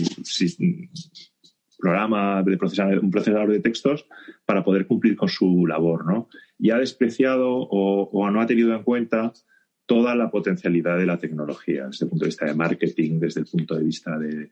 [1.78, 4.06] programa de procesador, un procesador de textos
[4.44, 6.28] para poder cumplir con su labor, ¿no?
[6.58, 9.32] Y ha despreciado o, no ha tenido en cuenta
[9.84, 13.46] toda la potencialidad de la tecnología desde el punto de vista de marketing, desde el
[13.46, 14.50] punto de vista de,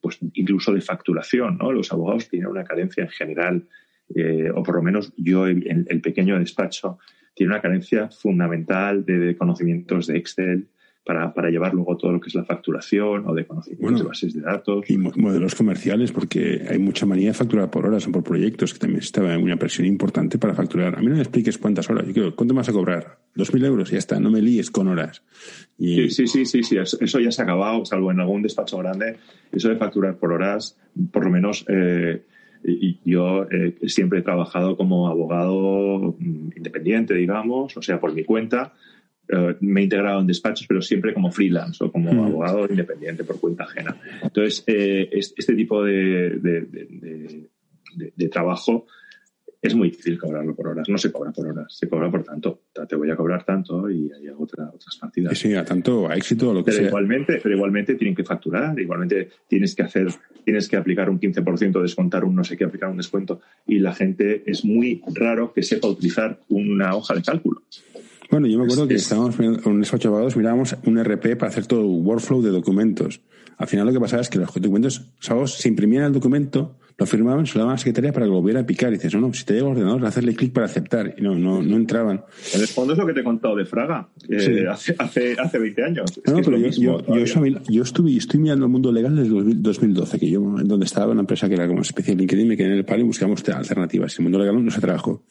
[0.00, 1.72] pues, incluso de facturación, ¿no?
[1.72, 3.68] Los abogados tienen una carencia en general,
[4.14, 6.98] eh, o por lo menos yo, en el pequeño despacho,
[7.34, 10.68] tiene una carencia fundamental de conocimientos de Excel,
[11.06, 14.34] para, para, llevar luego todo lo que es la facturación o de conocimientos de bases
[14.34, 14.90] de datos.
[14.90, 18.80] Y modelos comerciales, porque hay mucha manía de facturar por horas o por proyectos, que
[18.80, 20.96] también estaba en una presión importante para facturar.
[20.96, 22.08] A mí no me expliques cuántas horas.
[22.08, 23.18] Yo quiero, ¿cuánto me vas a cobrar?
[23.36, 25.22] Dos mil euros y ya está, no me líes con horas.
[25.78, 29.16] Sí, sí, sí, sí, sí, eso ya se ha acabado, salvo en algún despacho grande.
[29.52, 30.76] Eso de facturar por horas,
[31.12, 31.64] por lo menos...
[31.68, 32.22] Eh,
[32.68, 38.24] y yo eh, siempre he trabajado como abogado mm, independiente, digamos, o sea, por mi
[38.24, 38.72] cuenta,
[39.28, 42.26] eh, me he integrado en despachos, pero siempre como freelance o como mm.
[42.26, 43.96] abogado independiente por cuenta ajena.
[44.22, 46.38] Entonces, eh, este tipo de,
[48.14, 48.86] de, trabajo
[49.62, 50.88] es muy difícil cobrarlo por horas.
[50.88, 52.62] No se cobra por horas, se cobra por tanto.
[52.88, 55.36] Te voy a cobrar tanto y hay otra, otras partidas.
[55.36, 56.88] Sí, a tanto, a éxito o lo que pero sea.
[56.88, 60.08] Igualmente, pero igualmente tienen que facturar, igualmente tienes que hacer,
[60.44, 63.40] tienes que aplicar un 15%, descontar un no sé qué, aplicar un descuento.
[63.66, 67.62] Y la gente es muy raro que sepa utilizar una hoja de cálculo.
[68.30, 71.66] Bueno, yo me acuerdo que estábamos en un despacho abogados, mirábamos un RP para hacer
[71.66, 73.20] todo el workflow de documentos.
[73.58, 75.52] Al final lo que pasaba es que los documentos, ¿sabes?
[75.52, 78.36] se imprimían el documento, lo firmaban, se lo daban a la secretaria para que lo
[78.40, 78.90] volviera a picar.
[78.90, 81.14] Y dices, no, no, si te llega el ordenador, hacerle clic para aceptar.
[81.16, 82.24] Y no, no, no entraban.
[82.54, 85.84] En el fondo es lo que te he contado de Fraga, hace, hace, hace 20
[85.84, 86.20] años.
[86.26, 87.02] no, pero yo, yo,
[87.68, 91.20] yo, estuve, estoy mirando el mundo legal desde 2012, que yo, en donde estaba una
[91.20, 94.18] empresa que era como especie de LinkedIn, me quedé en el palo y buscamos alternativas.
[94.18, 95.22] El mundo legal no se trabajó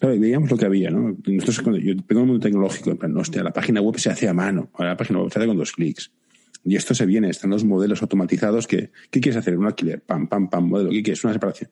[0.00, 1.16] veíamos lo que había, ¿no?
[1.26, 4.28] Nosotros, cuando yo tengo un mundo tecnológico, en plan, hostia, la página web se hace
[4.28, 6.10] a mano, ahora la página web se hace con dos clics.
[6.64, 9.58] Y esto se viene, están los modelos automatizados que, ¿qué quieres hacer?
[9.58, 11.22] Un alquiler, pam, pam, pam, modelo, ¿qué quieres?
[11.24, 11.70] Una separación.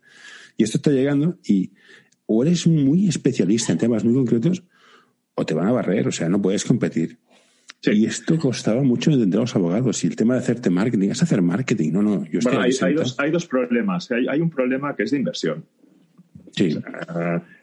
[0.57, 1.73] Y esto está llegando y
[2.27, 4.63] o eres muy especialista en temas muy concretos
[5.35, 7.19] o te van a barrer, o sea, no puedes competir.
[7.85, 10.05] Y esto costaba mucho entender a los abogados.
[10.05, 11.91] Y el tema de hacerte marketing, es hacer marketing.
[11.91, 14.09] No, no, yo bueno, hay, dos, hay, dos, problemas.
[14.13, 15.65] Hay, hay, un problema que es de inversión.
[16.53, 16.79] Sí.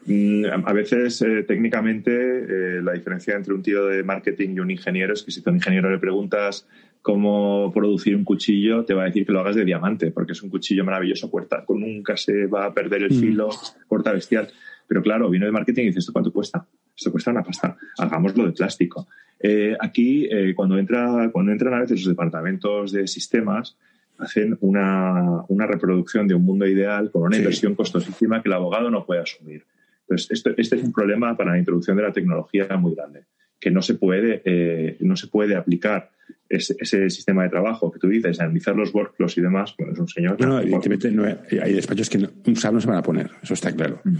[0.06, 4.70] Mm, a veces, eh, técnicamente, eh, la diferencia entre un tío de marketing y un
[4.70, 6.66] ingeniero es que si a un ingeniero le preguntas
[7.02, 10.42] cómo producir un cuchillo, te va a decir que lo hagas de diamante, porque es
[10.42, 13.20] un cuchillo maravilloso, corta, nunca se va a perder el mm.
[13.20, 13.48] filo,
[13.86, 14.48] corta bestial.
[14.86, 16.66] Pero claro, vino de marketing y dices, ¿esto cuánto cuesta?
[16.96, 17.76] Esto cuesta una pasta.
[17.98, 19.06] Hagámoslo de plástico.
[19.38, 23.78] Eh, aquí, cuando, entra, cuando entran a veces los departamentos de sistemas,
[24.20, 28.90] hacen una, una, reproducción de un mundo ideal con una inversión costosísima que el abogado
[28.90, 29.64] no puede asumir.
[30.02, 33.24] Entonces, este es un problema para la introducción de la tecnología muy grande,
[33.58, 36.10] que no se puede, eh, no se puede aplicar
[36.48, 40.08] ese, sistema de trabajo que tú dices, analizar los workflows y demás, pues es un
[40.08, 40.40] señor.
[40.40, 43.72] No, evidentemente no hay, despachos que un SAP no se van a poner, eso está
[43.72, 44.00] claro.
[44.04, 44.16] Mm.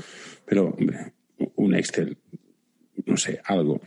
[0.47, 1.13] Pero, hombre,
[1.57, 2.17] un Excel,
[3.07, 3.81] no sé, algo.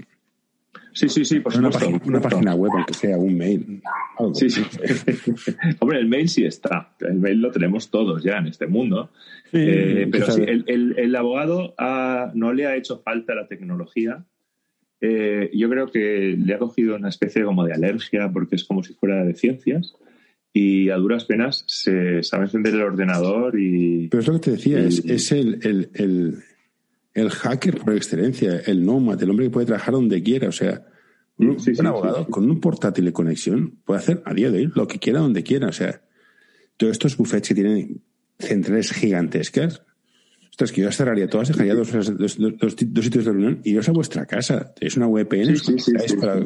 [0.93, 1.89] Sí, sí, sí, por Una, supuesto.
[1.91, 3.81] página, una página web, aunque sea un mail.
[4.17, 4.35] algo.
[4.35, 4.61] Sí, sí.
[5.79, 6.93] Hombre, el mail sí está.
[6.99, 9.09] El mail lo tenemos todos ya en este mundo.
[9.51, 13.47] Sí, Eh, pero sí, el, el- el abogado ha- no le ha hecho falta la
[13.47, 14.23] tecnología.
[15.01, 18.83] Eh, yo creo que le ha cogido una especie como de alergia porque es como
[18.83, 19.95] si fuera de ciencias
[20.53, 24.07] y a duras penas se sabe encender el ordenador y...
[24.09, 26.35] Pero es lo que te decía, es, Y- es el, el, el,
[27.13, 30.49] el hacker por excelencia, el nómada, el hombre que puede trabajar donde quiera.
[30.49, 30.85] O sea,
[31.37, 34.33] un, Sí, sí, un sí, abogado sí, con un portátil de conexión puede hacer a
[34.33, 35.67] día de hoy lo que quiera donde quiera.
[35.67, 36.01] O sea,
[36.77, 38.01] todos estos buffets que tienen
[38.39, 39.83] centrales gigantescas,
[40.49, 43.61] ostras, que yo las cerraría todas, dejaría dos, dos, dos- dos- dos sitios de reunión
[43.63, 44.73] y iros a vuestra casa.
[44.79, 45.53] Es una VPN
[46.19, 46.45] para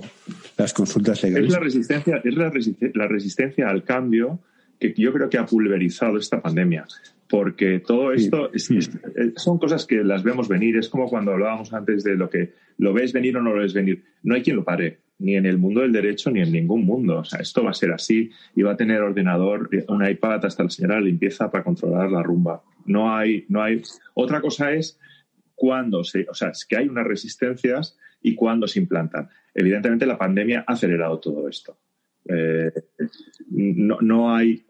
[0.58, 1.52] las consultas Es legales.
[1.52, 4.42] la resistencia, es la, resiste- la resistencia al cambio
[4.80, 6.86] que yo creo que ha pulverizado esta pandemia.
[7.30, 8.24] Porque todo Sí.
[8.26, 10.78] esto es- es- eh, son cosas que las vemos venir.
[10.78, 13.74] Es como cuando hablábamos antes de lo que lo ves venir o no lo ves
[13.74, 14.04] venir.
[14.24, 17.20] No hay quien lo pare, ni en el mundo del derecho ni en ningún mundo.
[17.20, 20.46] O sea, esto va a ser así y va a tener ordenador, eh, un iPad
[20.46, 22.64] hasta la señora de limpieza para controlar la rumba.
[22.86, 23.82] No hay, no hay.
[24.14, 24.98] Otra cosa es
[25.54, 29.28] cuando se, o sea, es que hay unas resistencias y cuándo se implantan.
[29.54, 31.78] Evidentemente, la pandemia ha acelerado todo esto.
[32.30, 32.72] Eh,
[33.50, 34.64] no, no hay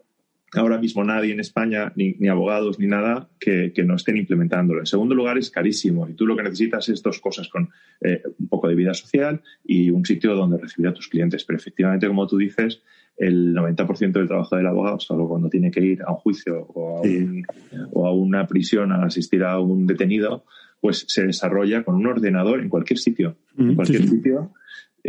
[0.54, 4.80] ahora mismo nadie en España, ni, ni abogados, ni nada, que, que no estén implementándolo.
[4.80, 7.68] En segundo lugar, es carísimo y tú lo que necesitas es dos cosas con
[8.00, 11.44] eh, un poco de vida social y un sitio donde recibir a tus clientes.
[11.44, 12.80] Pero efectivamente, como tú dices,
[13.16, 17.00] el 90% del trabajo del abogado, salvo cuando tiene que ir a un juicio o
[17.00, 17.16] a, Sí.
[17.18, 17.44] un-
[17.92, 20.44] o a una prisión a asistir a un detenido,
[20.80, 23.36] pues se desarrolla con un ordenador en cualquier sitio.
[23.56, 24.16] Mm, En cualquier sí, sí.
[24.16, 24.52] sitio.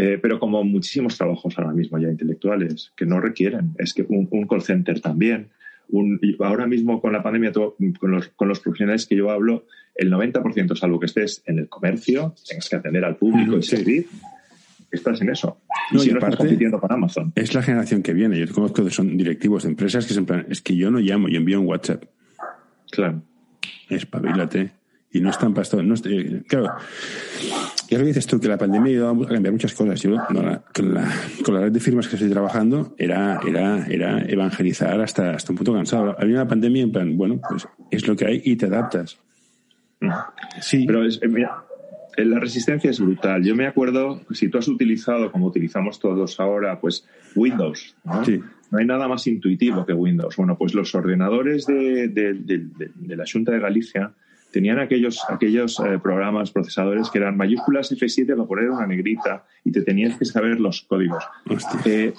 [0.01, 4.29] Eh, pero como muchísimos trabajos ahora mismo ya intelectuales que no requieren, es que un,
[4.31, 5.49] un call center también.
[5.89, 9.29] Un, y ahora mismo con la pandemia, todo- con, los, con los profesionales que yo
[9.29, 13.63] hablo, el 90%, salvo que estés en el comercio, tengas que atender al público y
[13.63, 13.75] sí.
[13.75, 14.05] servir,
[14.89, 15.59] estás en eso.
[15.91, 17.33] Y No, si y no estás compitiendo con Amazon.
[17.35, 18.39] Es la generación que viene.
[18.39, 21.27] Yo conozco que son directivos de empresas que en plan, es que yo no llamo,
[21.27, 22.05] yo envío un WhatsApp.
[22.91, 23.21] Claro.
[23.89, 24.71] espabilate.
[25.11, 25.81] Y no están pasto.
[25.81, 26.69] No, estoy- claro,
[27.89, 29.99] y es lo que dices tú, que la pandemia ha ayudado a cambiar muchas cosas.
[30.01, 31.11] Yo, no, la- con, la,
[31.43, 35.57] con la red de firmas que estoy trabajando, era, era, era evangelizar hasta, hasta un
[35.57, 36.15] punto cansado.
[36.19, 39.17] Había una pandemia en plan, bueno, pues es lo que hay y te adaptas.
[40.61, 41.63] Sí, Pero es, eh, mira,
[42.15, 43.43] eh, la resistencia es brutal.
[43.43, 48.23] Yo me acuerdo, si tú has utilizado, como utilizamos todos ahora, pues Windows, ¿no?
[48.23, 48.39] Sí.
[48.71, 50.35] No hay nada más intuitivo que Windows.
[50.37, 54.11] Bueno, pues los ordenadores de, de- de- de- de la Junta de Galicia
[54.51, 59.71] tenían aquellos, aquellos eh, programas, procesadores que eran mayúsculas F7 para poner una negrita y
[59.71, 61.23] te tenías que saber los códigos.
[61.85, 62.13] Eh,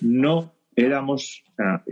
[0.00, 1.44] no éramos...
[1.58, 1.82] ah,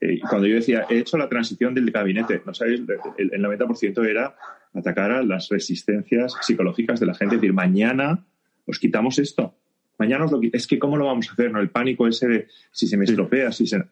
[0.00, 2.82] eh, cuando yo decía, he hecho la transición del gabinete, no sabéis,
[3.16, 4.34] el, el 90% era
[4.74, 8.24] atacar a las resistencias psicológicas de la gente, es decir, mañana
[8.66, 9.54] os quitamos esto.
[9.98, 11.52] Mañana os lo Es que, ¿cómo lo vamos a hacer?
[11.52, 11.60] No?
[11.60, 13.84] El pánico ese de si se me estropea, si se.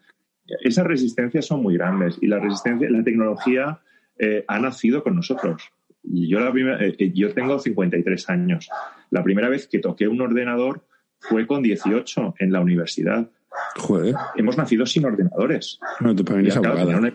[0.63, 3.81] Esas resistencias son muy grandes y la resistencia, la tecnología
[4.21, 5.63] eh, ha nacido con nosotros.
[6.03, 8.69] Y yo, la primera, eh, eh, yo tengo 53 años.
[9.11, 10.85] La primera vez que toqué un ordenador
[11.19, 13.29] fue con 18 en la universidad.
[13.77, 14.15] joder.
[14.37, 15.81] Hemos nacido sin ordenadores.
[16.01, 16.99] Eres Ya, claro, abogada.
[16.99, 17.13] una-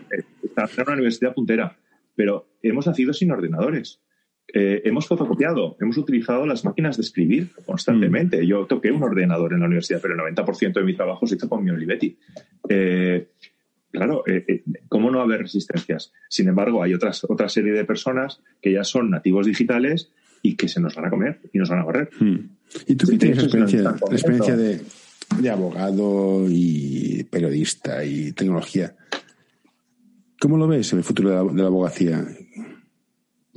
[0.84, 1.76] una universidad puntera,
[2.14, 4.00] pero hemos nacido sin ordenadores.
[4.54, 8.40] Eh, hemos fotocopiado, hemos utilizado las máquinas de escribir constantemente.
[8.42, 8.44] Mm.
[8.46, 11.48] Yo toqué un ordenador en la universidad, pero el 90% de mi trabajo se hizo
[11.48, 12.16] con mi Olivetti.
[12.68, 13.28] Eh,
[13.90, 16.12] claro, eh, eh, ¿cómo no haber resistencias?
[16.28, 20.10] Sin embargo, hay otras, otra serie de personas que ya son nativos digitales
[20.42, 22.10] y que se nos van a comer y nos van a barrer.
[22.18, 22.50] Hmm.
[22.86, 24.80] ¿Y tú qué tienes experiencia, experiencia de,
[25.40, 28.94] de abogado y periodista y tecnología?
[30.40, 32.24] ¿Cómo lo ves en el futuro de la, de la abogacía?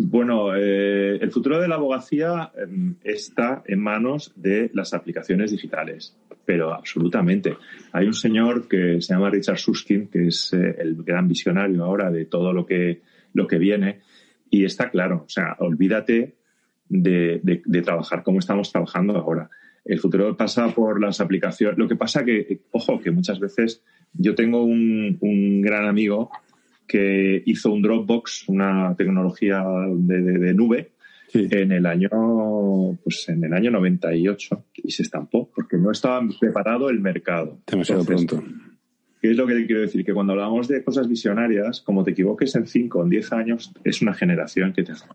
[0.02, 6.16] Bueno, eh, el futuro de la abogacía eh, está en manos de las aplicaciones digitales,
[6.46, 7.56] pero absolutamente.
[7.92, 12.10] Hay un señor que se llama Richard Susskind, que es eh, el gran visionario ahora
[12.12, 13.02] de todo lo que,
[13.34, 14.00] lo que viene,
[14.50, 16.36] y está claro, o sea, olvídate
[16.88, 19.50] de, de- trabajar como estamos trabajando ahora.
[19.86, 21.78] El futuro pasa por las aplicaciones.
[21.78, 26.32] Lo que pasa que, ojo, que muchas veces yo tengo un, un gran amigo
[26.88, 29.64] que hizo un Dropbox, una tecnología
[29.96, 30.92] de- de nube,
[31.30, 31.48] Sí.
[31.52, 32.10] en el año
[33.04, 37.60] pues en el año 98 y se estampó porque no estaba preparado el mercado.
[37.68, 38.44] Demasiado pronto.
[39.22, 40.04] ¿Qué es lo que te quiero decir?
[40.06, 43.72] Que cuando hablamos de cosas visionarias, como te equivoques en 5 o en 10 años,
[43.84, 45.06] es una generación que te hace.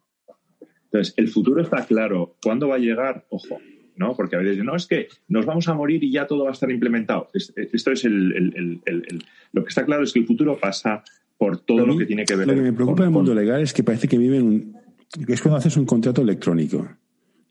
[0.85, 2.37] Entonces, el futuro está claro.
[2.43, 3.25] ¿Cuándo va a llegar?
[3.31, 3.59] Ojo,
[3.97, 4.15] ¿no?
[4.15, 6.53] Porque a veces no, es que nos vamos a morir y ya todo va a
[6.53, 7.29] estar implementado.
[7.33, 11.03] Es- Esto es el, el- el- Lo que está claro es que el futuro pasa
[11.39, 13.63] por todo lo mí, que tiene que ver Lo que me preocupa del mundo legal
[13.63, 14.75] es que parece que viven.
[15.29, 16.89] Es cuando haces un contrato electrónico.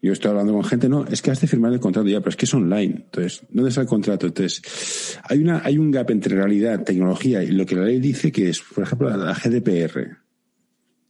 [0.02, 2.32] Yo estoy hablando con gente, no, es que has de firmar el contrato ya, pero
[2.32, 3.04] es que es online.
[3.06, 4.28] Entonces, ¿dónde está el contrato?
[4.28, 8.30] Entonces, hay una, hay un gap entre realidad, tecnología y lo que la ley dice
[8.30, 10.18] que es, por ejemplo, la GDPR.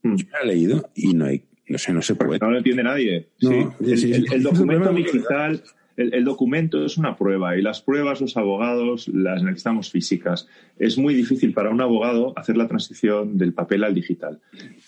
[0.04, 0.16] Mm.
[0.16, 2.38] Yo la he leído y no hay, no sé, no se puede.
[2.40, 3.30] No lo entiende nadie.
[3.42, 4.12] No, Sí.
[4.32, 5.64] El, documento digital,
[5.98, 10.48] el, el documento es una prueba y las pruebas los abogados las necesitamos físicas.
[10.78, 14.40] Es muy difícil para un abogado hacer la transición del papel al digital.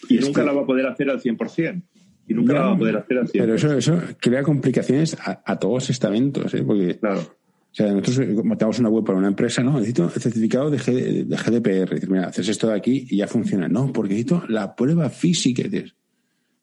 [0.10, 1.82] Y Es nunca que- la va a poder hacer al 100%.
[2.28, 3.32] Y nunca Ya, la va a poder hacer al 100%.
[3.46, 6.64] Pero eso, eso crea complicaciones a, a todos estamentos, ¿eh?
[6.64, 7.20] Porque, Claro.
[7.20, 7.28] o
[7.72, 9.74] sea, nosotros eh, montamos una web para una empresa, ¿no?
[9.74, 11.94] Necesito el certificado de, G- de GDPR.
[11.94, 13.68] Dices, mira, haces esto de aquí y ya funciona.
[13.68, 15.62] No, porque necesito la prueba física.
[15.64, 15.94] Dices,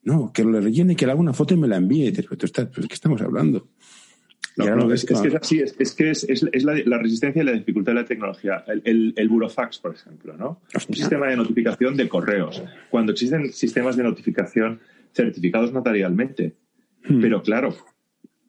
[0.02, 2.10] no, que lo rellene, que le haga una foto y me la envíe.
[2.10, 3.68] Dices, pero tú estás, ¿pero ¿qué estamos hablando?
[4.56, 7.44] No, Y es, es que es así, es, es que es, la, la resistencia y
[7.46, 8.64] la dificultad de la tecnología.
[8.66, 10.60] El, el, el burofax, por ejemplo, ¿no?
[10.88, 12.62] Un sistema de notificación de correos.
[12.90, 14.80] Cuando existen sistemas de notificación
[15.14, 16.54] certificados notarialmente.
[17.04, 17.20] Hmm.
[17.20, 17.74] Pero claro,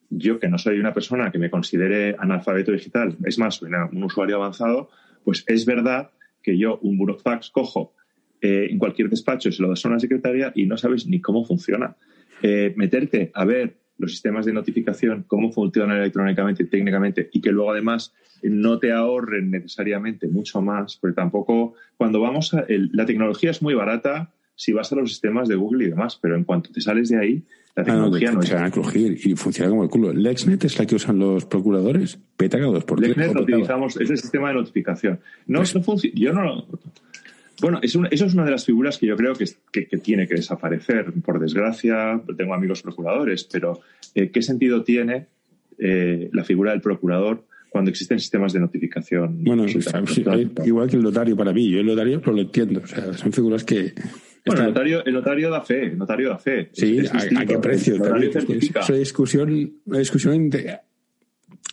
[0.09, 3.85] yo que no soy una persona que me considere analfabeto digital, es más, soy una-
[3.85, 4.89] un usuario avanzado,
[5.23, 7.95] pues es verdad que yo un burofax cojo
[8.41, 11.45] eh, en cualquier despacho, se lo das a una secretaria y no sabes ni cómo
[11.45, 11.95] funciona.
[12.41, 17.51] Eh, meterte a ver los sistemas de notificación, cómo funcionan electrónicamente y técnicamente, y que
[17.51, 23.05] luego además no te ahorren necesariamente mucho más, porque tampoco, cuando vamos a, el- la
[23.05, 26.43] tecnología es muy barata si vas a los sistemas de Google y demás, pero en
[26.43, 27.43] cuanto te sales de ahí,
[27.75, 30.13] la Ah, no, tecnología que no, se van a crujir y funciona como el culo.
[30.13, 32.19] LexNet es la que usan los procuradores.
[32.37, 32.99] Peta cada dos por.
[33.01, 35.19] LexNet lo utilizamos, es el sistema de notificación.
[35.47, 36.15] No, Pues- no funciona.
[36.19, 36.67] Yo no lo-
[37.61, 39.97] Bueno, es un- eso es una de las figuras que yo creo que, que- que
[39.97, 41.11] tiene que desaparecer.
[41.23, 43.79] Por desgracia, tengo amigos procuradores, pero
[44.15, 45.27] eh, ¿qué sentido tiene
[45.79, 49.43] eh, la figura del procurador cuando existen sistemas de notificación?
[49.43, 50.65] Bueno, electrónicos?
[50.67, 51.69] igual que el notario para mí.
[51.69, 52.81] Yo el notario lo entiendo.
[52.83, 53.93] O sea, son figuras que.
[54.45, 56.69] Bueno, el notario, el notario da fe, el notario da fe.
[56.73, 57.97] Sí, Es- es ¿a, qué precio?
[58.01, 58.45] También, es,
[58.89, 60.77] una discusión, una discusión de-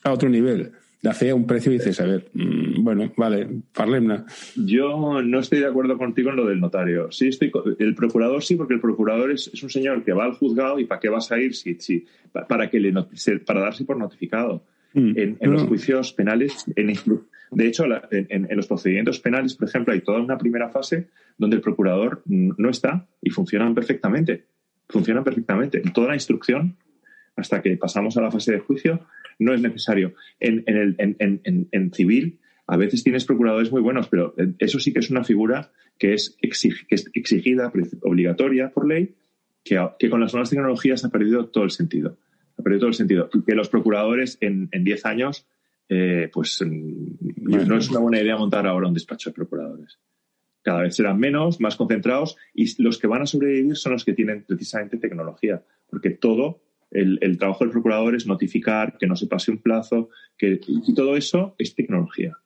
[0.05, 0.73] a otro nivel.
[1.03, 4.27] Da fe a un precio y dices, a ver, mm, bueno, vale, parlemna.
[4.55, 7.11] Yo no estoy de acuerdo contigo en lo del notario.
[7.11, 10.25] Sí, estoy co- el procurador sí, porque el procurador es, es un señor que va
[10.27, 11.55] al juzgado y ¿para qué vas a ir?
[11.55, 13.09] Si, si, pa- para que le not-
[13.47, 14.63] para darse por notificado.
[14.93, 15.13] Mm.
[15.19, 16.93] En, en los juicios penales, en
[17.53, 21.09] de hecho, la- en, en- los procedimientos penales, por ejemplo, hay toda una primera fase
[21.39, 24.45] donde el procurador no está y funcionan perfectamente.
[24.89, 25.81] Funcionan perfectamente.
[25.95, 26.77] Toda la instrucción,
[27.37, 29.07] hasta que pasamos a la fase de juicio,
[29.39, 30.15] no es necesario.
[30.39, 34.35] En, en, el, en, en- en- en civil, a veces tienes procuradores muy buenos, pero
[34.39, 37.73] eh, eso sí que es una figura que es, exig- que es exigida,
[38.03, 39.15] obligatoria por ley,
[39.65, 42.19] que, que con las nuevas tecnologías ha perdido todo el sentido.
[42.59, 43.29] Ha perdido todo el sentido.
[43.35, 45.47] Y que los procuradores en en 10 años,
[45.89, 47.65] eh, pues mm, Bueno.
[47.67, 49.99] no es una buena idea montar ahora un despacho de procuradores.
[50.63, 54.13] Cada vez serán menos, más concentrados, y los que van a sobrevivir son los que
[54.13, 59.27] tienen precisamente tecnología, porque todo el, el trabajo del procurador es notificar, que no se
[59.27, 62.37] pase un plazo, que, y todo eso es tecnología.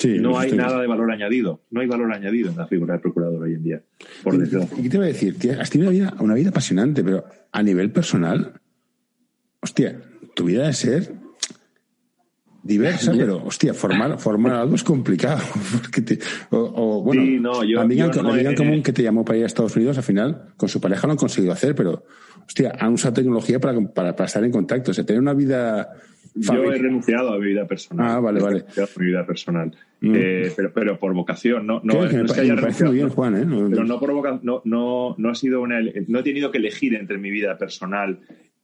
[0.00, 1.60] Sí, No hay nada de valor añadido.
[1.70, 3.82] No hay valor añadido en la figura del procurador hoy en día,
[4.22, 4.78] por desgracia.
[4.78, 5.38] ¿Y qué te voy a decir?
[5.38, 8.60] Tía, Has tenido una vida, una vida apasionante, pero a nivel personal,
[9.60, 10.00] hostia,
[10.34, 11.12] tu vida debe ser
[12.62, 15.40] diversa, pero hostia, formar, formar algo es complicado.
[15.80, 16.18] Porque te-
[16.50, 18.82] o, o, bueno, Sí, no, yo- la amiga, yo la no amiga en he- común
[18.82, 21.18] que te llamó para ir a Estados Unidos, al final, con su pareja lo han
[21.18, 22.04] conseguido hacer, pero
[22.46, 24.90] hostia, han usado tecnología para, para, para estar en contacto.
[24.90, 25.90] O sea, tener una vida
[26.34, 28.06] Yo he renunciado a mi vida personal.
[28.08, 28.58] Ah, vale, He vale.
[28.60, 29.76] renunciado a mi vida personal.
[30.02, 30.12] Mm.
[30.16, 33.08] Eh, pero, pero por vocación, no, no, Que- no es que haya renunciado, bien.
[33.10, 33.44] Juan, ¿eh?
[33.44, 36.58] No- pero no por voca- no, no, no ha sido una no he tenido que
[36.58, 38.20] elegir entre mi vida personal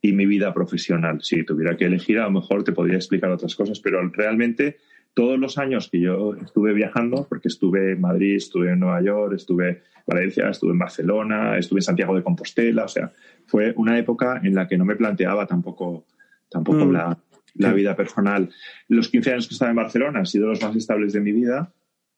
[0.08, 1.18] y mi vida profesional.
[1.22, 4.76] Si tuviera que elegir, a lo mejor te podría explicar otras cosas, pero realmente
[5.14, 9.32] todos los años que yo estuve viajando, porque estuve en Madrid, estuve en Nueva York,
[9.34, 13.10] estuve en Valencia, estuve en Barcelona, estuve en Santiago de Compostela, o sea,
[13.46, 16.06] fue una época en la que no me planteaba tampoco,
[16.50, 16.92] tampoco Mm.
[16.92, 17.18] la,
[17.54, 17.74] la Sí.
[17.76, 18.50] vida personal.
[18.88, 21.72] Los 15 años que estaba en Barcelona han sido los más estables de mi vida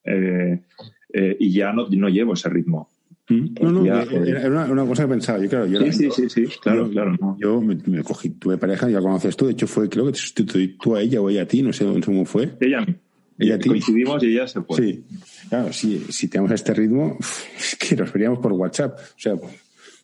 [0.04, 0.60] eh,
[1.12, 2.88] eh, y ya no, no llevo ese ritmo.
[3.28, 3.54] Mm.
[3.60, 5.38] No, no, Ya, eh, era una, cosa que pensaba.
[5.38, 7.14] Yo, claro, yo Sí, sí, sí, sí, claro, claro.
[7.20, 7.36] no.
[7.38, 9.46] Yo me, me cogí, tuve pareja, ya conoces tú.
[9.46, 11.72] De hecho, fue, creo que te sustituí tú a ella o ella a ti, no
[11.72, 12.56] sé cómo fue.
[12.60, 12.86] Ella,
[13.38, 13.68] Ella a ti.
[13.68, 14.76] coincidimos y ella se fue.
[14.76, 15.04] Sí.
[15.50, 17.18] Claro, si, si tenemos este ritmo,
[17.58, 18.98] es que nos veríamos por WhatsApp.
[18.98, 19.34] O sea,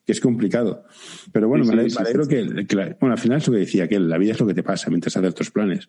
[0.07, 0.85] que es complicado.
[1.33, 2.31] Pero bueno, Sí, me ale- sí, me sí, alegro sí.
[2.31, 4.47] que, que la- bueno, al final es lo que decía, que la vida es lo
[4.47, 5.89] que te pasa mientras haces tus planes.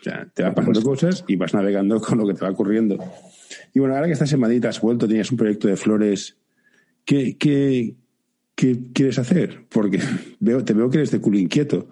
[0.00, 2.98] O sea, te van pasando cosas y vas navegando con lo que te va ocurriendo.
[3.72, 6.36] Y bueno, ahora que estás en Madrid, has vuelto, tienes un proyecto de flores.
[7.04, 7.94] ¿Qué, qué,
[8.92, 9.64] quieres hacer?
[9.68, 9.98] Porque
[10.64, 11.88] te veo que eres de culo inquieto.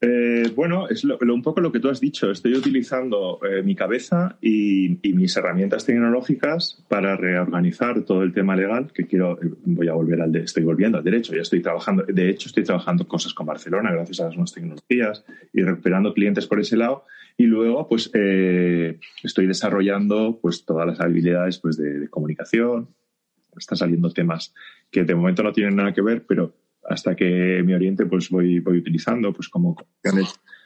[0.00, 2.30] Eh, bueno, es un poco lo que tú has dicho.
[2.30, 8.92] Estoy utilizando eh, mi cabeza y, mis herramientas tecnológicas para reorganizar todo el tema legal
[8.92, 9.38] que quiero.
[9.64, 11.34] Voy a volver al de, estoy volviendo al derecho.
[11.34, 12.04] Ya estoy trabajando.
[12.04, 16.46] De hecho, estoy trabajando cosas con Barcelona gracias a las nuevas tecnologías y recuperando clientes
[16.46, 17.04] por ese lado.
[17.36, 22.88] Y luego, pues, eh, estoy desarrollando pues todas las habilidades pues de comunicación.
[23.58, 24.54] Están saliendo temas
[24.90, 26.54] que de momento no tienen nada que ver, pero
[26.88, 29.76] hasta que me oriente, pues voy, voy utilizando, pues como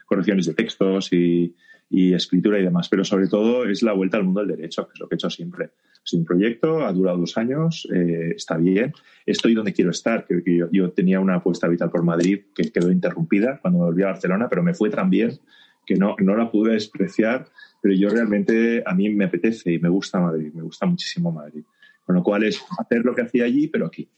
[0.07, 1.55] correcciones, de textos y,
[1.91, 2.89] escritura y demás.
[2.89, 5.17] Pero sobre todo es la vuelta al mundo del derecho, que es lo que he
[5.17, 5.71] hecho siempre.
[6.05, 8.95] Es un proyecto, ha durado dos años, eh, está bien.
[9.27, 10.27] Estoy donde quiero estar.
[10.27, 14.07] que yo, yo, tenía una apuesta vital por Madrid que quedó interrumpida cuando volví a
[14.07, 15.39] Barcelona, pero me fue tan bien
[15.85, 17.47] que no, no la pude despreciar.
[17.83, 21.65] Pero yo realmente, a mí me apetece y me gusta Madrid, me gusta muchísimo Madrid.
[22.05, 24.09] Con lo cual es hacer lo que hacía allí, pero aquí.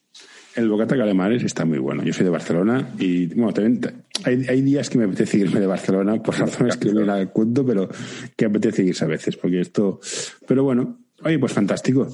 [0.54, 2.04] El bocata calamares está muy bueno.
[2.04, 3.80] Yo soy de Barcelona y, bueno, también
[4.24, 7.66] hay, hay días que me apetece irme de Barcelona por razones que no el cuento,
[7.66, 7.88] pero
[8.36, 10.00] que apetece irse a veces, porque esto.
[10.46, 12.08] Pero bueno, oye, pues fantástico.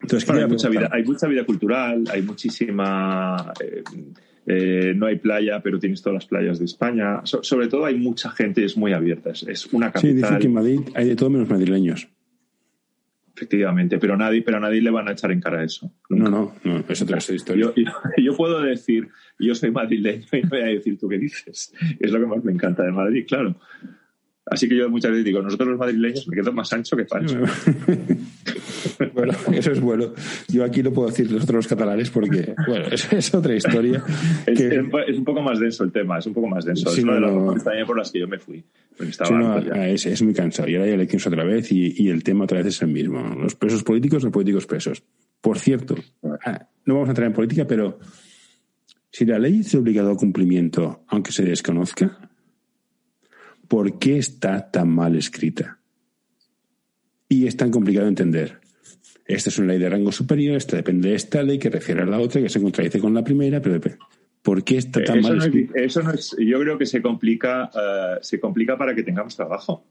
[0.00, 3.52] Entonces, hay, mucha vida, hay mucha vida cultural, hay muchísima.
[3.58, 3.82] Eh,
[4.46, 7.22] eh, no hay playa, pero tienes todas las playas de España.
[7.24, 9.30] sobre todo hay mucha gente, es muy abierta.
[9.30, 10.10] Es, una capital.
[10.10, 12.08] Sí, dicen que en Madrid hay de todo menos madrileños.
[13.36, 15.92] Efectivamente, pero nadie, pero a nadie le van a echar en cara eso.
[16.08, 17.72] No, no, no, es otra historia.
[18.16, 19.08] Yo, puedo decir,
[19.40, 21.72] yo soy madrileño y no voy a decir tú qué dices.
[21.98, 23.56] Es lo que más me encanta de Madrid, claro.
[24.46, 27.40] Así que yo muchas veces digo, nosotros los madrileños me quedo más ancho que pancho.
[29.14, 30.12] bueno, eso es bueno.
[30.48, 34.04] Yo aquí no puedo decir nosotros los catalanes porque, bueno, eso es otra historia.
[34.46, 36.90] es, un poco más denso el tema, es un poco más denso.
[36.90, 38.62] es una de las también por las que yo me fui.
[38.98, 40.68] es, muy cansado.
[40.68, 43.20] Y ahora hay elecciones otra vez y, el tema otra vez es el mismo.
[43.40, 45.02] Los presos políticos, los políticos presos.
[45.40, 45.96] Por cierto,
[46.44, 47.98] ah, no vamos a entrar en política, pero
[49.10, 52.30] si la ley es obligado a cumplimiento, aunque se desconozca,
[53.68, 55.78] ¿por qué está tan mal escrita?
[57.28, 58.60] Y es tan complicado de entender.
[59.26, 62.06] Esta es una ley de rango superior, esta depende de esta ley que refiere a
[62.06, 63.80] la otra, que se contradice con la primera, pero
[64.42, 65.72] ¿por qué está tan mal escrita?
[65.80, 69.86] eso no es, yo creo que se complica, eh, se complica para que tengamos trabajo.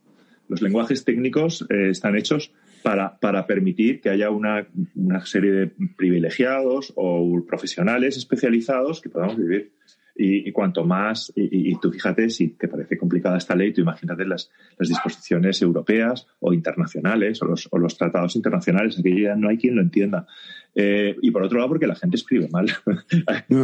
[0.47, 2.51] Los lenguajes técnicos eh, están hechos
[2.83, 9.37] para, para, permitir que haya una, una serie de privilegiados o profesionales especializados que podamos
[9.37, 9.71] vivir.
[10.15, 14.51] Y, cuanto más, y, tú fíjate, si te parece complicada esta ley, tú imagínate las,
[14.77, 19.57] las disposiciones europeas o internacionales o los, o los tratados internacionales, aquí ya no hay
[19.57, 20.27] quien lo entienda.
[20.75, 22.67] Eh, y por otro lado, porque la gente escribe mal.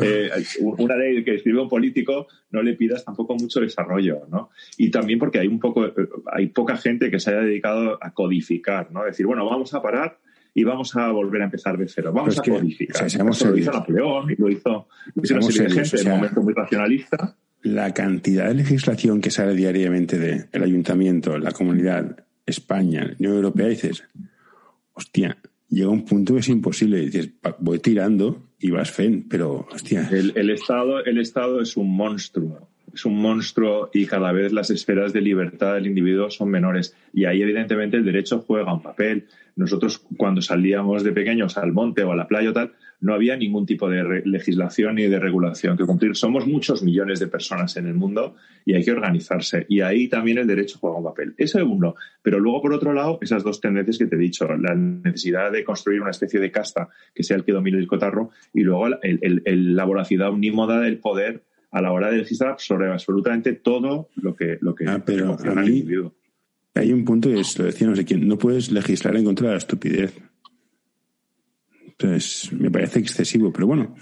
[0.01, 0.29] Eh,
[0.61, 4.49] una ley que escribe un político no le pidas tampoco mucho desarrollo, ¿no?
[4.77, 5.91] Y también porque hay un poco,
[6.31, 9.03] hay poca gente que se haya dedicado a codificar, ¿no?
[9.03, 10.17] Decir, bueno, vamos a parar
[10.53, 12.11] y vamos a volver a empezar de cero.
[12.13, 13.07] Vamos a codificar.
[13.13, 17.35] lo hizo Napoleón y lo hizo, una serie de gente en un momento muy racionalista.
[17.61, 23.67] La cantidad de legislación que sale diariamente del ayuntamiento, la comunidad, España, la Unión Europea,
[23.67, 24.03] dices,
[24.93, 25.37] hostia,
[25.69, 27.01] llega un punto que es imposible.
[27.01, 30.07] Dices, voy tirando y vas fen, pero hostia.
[30.11, 32.68] El, el, Estado, el Estado es un monstruo.
[32.93, 36.95] Es un monstruo y cada vez las esferas de libertad del individuo son menores.
[37.13, 39.27] Y ahí, evidentemente, el derecho juega un papel.
[39.55, 42.71] Nosotros, cuando salíamos de pequeños al monte o a la playa o tal,
[43.01, 46.15] no había ningún tipo de legislación ni de regulación que cumplir.
[46.15, 48.35] Somos muchos millones de personas en el mundo
[48.65, 49.65] y hay que organizarse.
[49.69, 51.33] Y ahí también el derecho juega un papel.
[51.37, 51.95] Eso es uno.
[52.21, 55.63] Pero luego, por otro lado, esas dos tendencias que te he dicho, la necesidad de
[55.63, 59.85] construir una especie de casta que sea el que domine el cotarro y luego la
[59.85, 64.73] voracidad unímoda del poder a la hora de legislar sobre absolutamente todo lo que, lo
[64.73, 65.85] que ah, pero a mí,
[66.75, 69.47] hay un punto que es, lo decía no sé quién, no puedes legislar en contra
[69.47, 70.17] de la estupidez.
[71.85, 73.95] Entonces, me parece excesivo, pero bueno.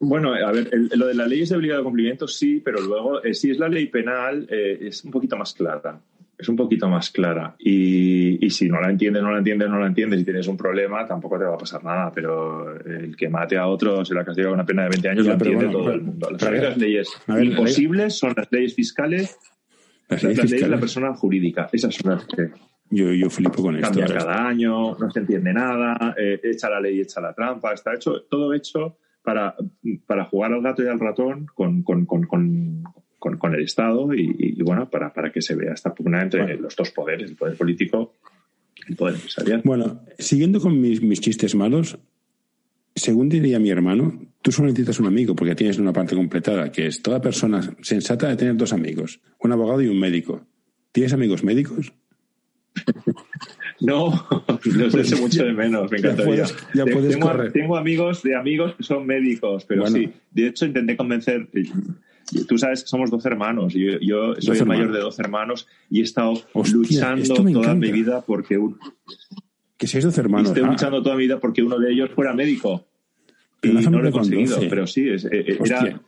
[0.00, 3.34] Bueno, a ver, lo de la ley es de obligado cumplimiento, sí, pero luego, eh,
[3.34, 6.00] si es la ley penal, eh, es un poquito más clara.
[6.42, 7.54] Es un poquito más clara.
[7.58, 11.06] Y, si no la entiendes, no la entiendes, no la entiendes y tienes un problema,
[11.06, 12.12] tampoco te va a pasar nada.
[12.12, 15.26] Pero el que mate a otro se la castiga con una pena de 20 años,
[15.26, 16.28] lo entiende todo el mundo.
[16.30, 19.38] Las leyes imposibles son las leyes fiscales
[20.08, 21.68] las leyes de la persona jurídica.
[21.72, 22.50] Esas son las que.
[22.90, 23.88] Yo, yo flipo con esto.
[23.88, 27.72] Cambia cada año, no se entiende nada, eh, echa la ley, echa la trampa.
[27.72, 29.54] Está hecho, todo hecho para,
[30.06, 32.82] para jugar al gato y al ratón con, con, con, con
[33.54, 37.30] el Estado y, bueno, para, para, que se vea esta pugna entre los dos poderes,
[37.30, 38.14] el poder político
[38.76, 39.62] y el poder empresarial.
[39.64, 41.98] Bueno, siguiendo con mis, mis chistes malos,
[42.94, 46.86] según diría mi hermano, tú solo necesitas un amigo porque tienes una parte completada, que
[46.86, 50.46] es toda persona sensata de tener dos amigos, un abogado y un médico.
[50.92, 51.92] ¿Tienes amigos médicos?
[53.80, 54.28] No,
[54.64, 56.44] los pues, mucho de menos, me encantaría.
[56.72, 60.96] Ya puedes, tengo, tengo, amigos de amigos que son médicos, pero sí, de hecho intenté
[60.96, 61.48] convencer,
[62.48, 63.74] tú sabes que somos dos hermanos.
[63.74, 67.74] Yo, yo soy el mayor de dos hermanos y he estado Hostia, luchando toda encanta.
[67.74, 68.78] mi vida porque un,
[69.76, 70.48] Que seis doce hermanos.
[70.48, 72.86] estoy Ah, luchando toda mi vida porque uno de ellos fuera médico.
[73.60, 74.68] Pero Y no lo he con conseguido, 12.
[74.68, 76.00] pero sí, es- eh, eh, era,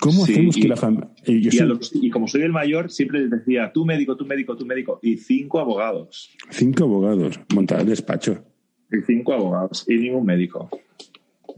[0.00, 1.08] ¿Cómo Sí, hacemos y- que la familia...
[1.24, 4.54] Yo y, soy y como soy el mayor, siempre les decía, tú médico, tú médico,
[4.54, 6.28] tú médico, y cinco abogados.
[6.50, 8.44] cinco abogados, montar el despacho.
[8.92, 10.68] Y cinco abogados, y ningún médico.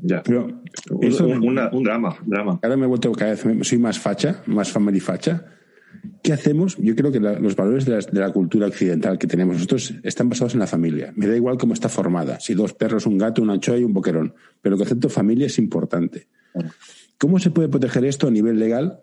[0.02, 0.22] Ya.
[0.22, 0.46] Pero
[0.90, 2.58] Un- eso, un, un drama, drama.
[2.62, 5.44] ahora me he vuelto cada vez, soy más facha, más family facha.
[6.22, 6.76] ¿Qué hacemos?
[6.78, 9.94] Yo creo que la- los valores de la, de la cultura occidental que tenemos nosotros
[10.02, 11.12] están basados en la familia.
[11.16, 13.92] Me da igual cómo está formada, si dos perros, un gato, una anchoa y un
[13.92, 14.34] boquerón.
[14.62, 16.28] Pero el concepto familia es importante.
[17.18, 19.00] ¿Cómo se puede proteger esto a nivel legal?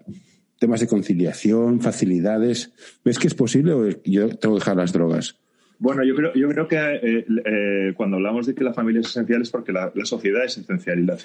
[0.59, 2.71] Temas de conciliación, facilidades.
[3.05, 5.37] ¿Ves que es posible o yo tengo que dejar las drogas?
[5.79, 9.07] Bueno, yo creo, yo creo que eh, eh, cuando hablamos de que la familia es
[9.07, 11.15] esencial es porque la, la sociedad es esencial y la,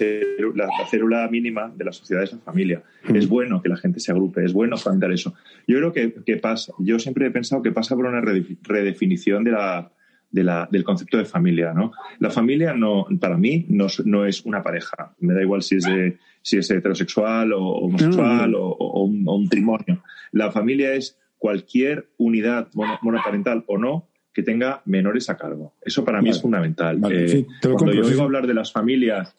[0.55, 2.83] la- la célula mínima de la sociedad es la familia.
[3.09, 3.15] Mm.
[3.15, 5.33] Es bueno que la gente se agrupe, es bueno fomentar eso.
[5.67, 9.43] Yo creo que, que pasa, yo siempre he pensado que pasa por una redefi- redefinición
[9.43, 9.91] de la,
[10.29, 11.73] de la- del concepto de familia.
[11.73, 11.91] ¿no?
[12.19, 15.15] La familia no, para mí no, es- no es una pareja.
[15.19, 19.23] Me da igual si es, de, si es heterosexual o homosexual No, o, o un,
[19.27, 20.03] o un trimonio.
[20.31, 25.73] La familia es cualquier unidad mono- monoparental o no que tenga menores a cargo.
[25.81, 26.35] Eso para mí Vale.
[26.37, 26.97] es fundamental.
[26.97, 29.35] Vale, Eh, sí, cuando compro, yo sí, oigo hablar de las familias,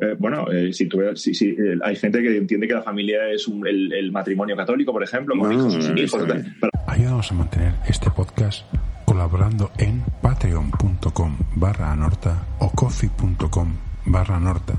[0.00, 3.46] eh, bueno, eh, si tú, si, si, hay gente que entiende que la familia es
[3.48, 6.20] un- el, el matrimonio católico, por ejemplo, con No, hijos y sin no, hijos.
[6.20, 6.42] está tal.
[6.42, 6.56] bien.
[6.60, 8.64] Para Ayúdanos a mantener este podcast
[9.04, 13.72] colaborando en patreon.com barra anorta o coffee.com
[14.06, 14.74] barra anorta.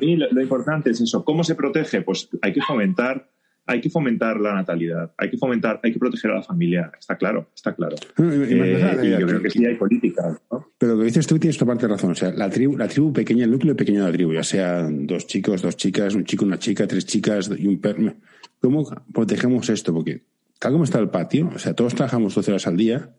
[0.00, 1.24] mí lo, lo importante es eso.
[1.24, 2.02] ¿Cómo se protege?
[2.02, 3.28] Pues hay que fomentar,
[3.66, 6.90] hay que fomentar la natalidad, hay que fomentar, hay que proteger a la familia.
[6.98, 7.96] Está claro, está claro.
[8.16, 10.70] No, y- Eh, y yo creo que sí hay políticas, ¿no?
[10.78, 12.12] Pero lo que dices tú tienes tu parte de razón.
[12.12, 14.88] O sea, la tribu, la tribu pequeña, el núcleo pequeño de la tribu, ya sea
[14.90, 18.14] dos chicos, dos chicas, un chico, una chica, tres chicas y un perro.
[18.60, 19.92] ¿Cómo protegemos esto?
[19.92, 20.22] Porque
[20.58, 23.10] tal como está el patio, o sea, todos trabajamos 12 horas al día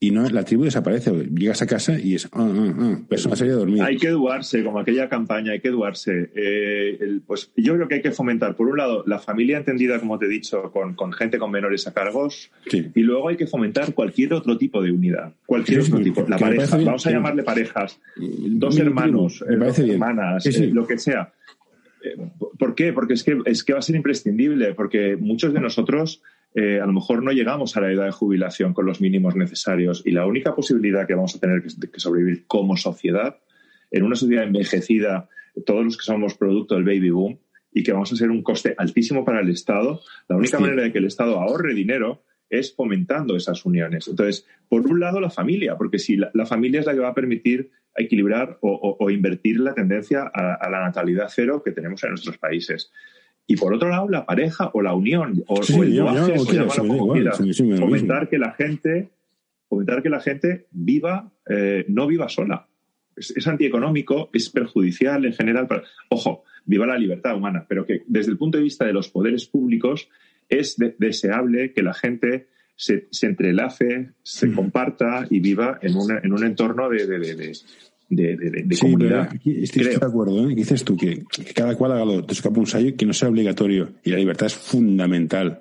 [0.00, 1.10] y no la tribu desaparece.
[1.34, 3.82] Llegas a casa y es, ah, ah, ah, persona sería dormir.
[3.82, 6.30] Hay que eduarse, como aquella campaña, hay que eduarse.
[6.36, 9.98] Eh, el- pues yo creo que hay que fomentar, por un lado, la familia entendida,
[9.98, 12.86] como te he dicho, con, con gente con menores a cargos, Sí.
[12.94, 16.24] y luego hay que fomentar cualquier otro tipo de unidad, cualquier Sí, otro tipo.
[16.28, 19.94] La pareja, bien, vamos a llamarle parejas, dos hermanos, tribu, me eh, parece dos bien.
[19.94, 20.64] hermanas, sí.
[20.64, 21.32] eh, lo que sea.
[22.04, 22.16] Eh,
[22.56, 22.92] ¿Por qué?
[22.92, 26.22] Porque es que, es que va a ser imprescindible, porque muchos de nosotros
[26.60, 30.02] eh, a lo mejor no llegamos a la edad de jubilación con los mínimos necesarios
[30.04, 33.38] y la única posibilidad que vamos a tener que, que sobrevivir como sociedad,
[33.90, 35.28] en una sociedad envejecida,
[35.66, 37.38] todos los que somos producto del baby boom,
[37.72, 40.92] y que vamos a ser un coste altísimo para el Estado, la única manera de
[40.92, 44.08] que el Estado ahorre dinero es fomentando esas uniones.
[44.08, 47.08] Entonces, por un lado, la familia, porque si la, la familia es la que va
[47.10, 51.72] a permitir equilibrar o, o- o invertir la tendencia a, a la natalidad cero que
[51.72, 52.90] tenemos en nuestros países.
[53.50, 56.32] Y por otro lado, la pareja o la unión o, Sí, o el duaje,
[57.80, 59.08] fomentar que la gente
[59.68, 62.66] fomentar que la gente viva eh, no viva sola.
[63.16, 68.02] Es, es antieconómico es perjudicial en general para- ojo viva la libertad humana pero que
[68.06, 70.08] desde el punto de vista de los poderes públicos
[70.48, 72.46] es de- deseable que la gente
[72.76, 77.18] se, se entrelace se comparta y viva en, una- en un entorno de, de,
[78.08, 80.48] de- de- Sí, comunidad aquí estoy, de acuerdo.
[80.48, 80.54] ¿eh?
[80.54, 83.28] Dices tú que, que cada cual haga lo de su capo un que no sea
[83.28, 83.90] obligatorio.
[84.04, 85.60] Y la libertad es fundamental.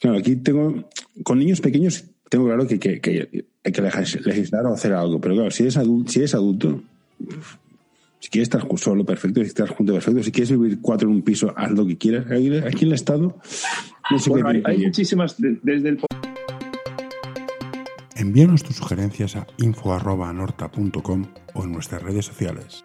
[0.00, 0.88] Claro, aquí tengo,
[1.22, 5.20] con niños pequeños, tengo claro que, que- que hay que legis- legislar o hacer algo.
[5.20, 6.82] Pero claro, si eres adulto, si eres adulto
[8.18, 9.40] si quieres estar solo, perfecto.
[9.42, 10.22] Si estás junto, perfecto.
[10.22, 12.26] Si quieres vivir cuatro en un piso, haz lo que quieras.
[12.30, 12.46] Aquí
[12.84, 13.36] en el Estado,
[14.10, 15.98] no sé Bueno, hay, muchísimas de- desde el
[18.18, 22.82] Envíanos tus sugerencias a info.anorta.com o en nuestras redes sociales.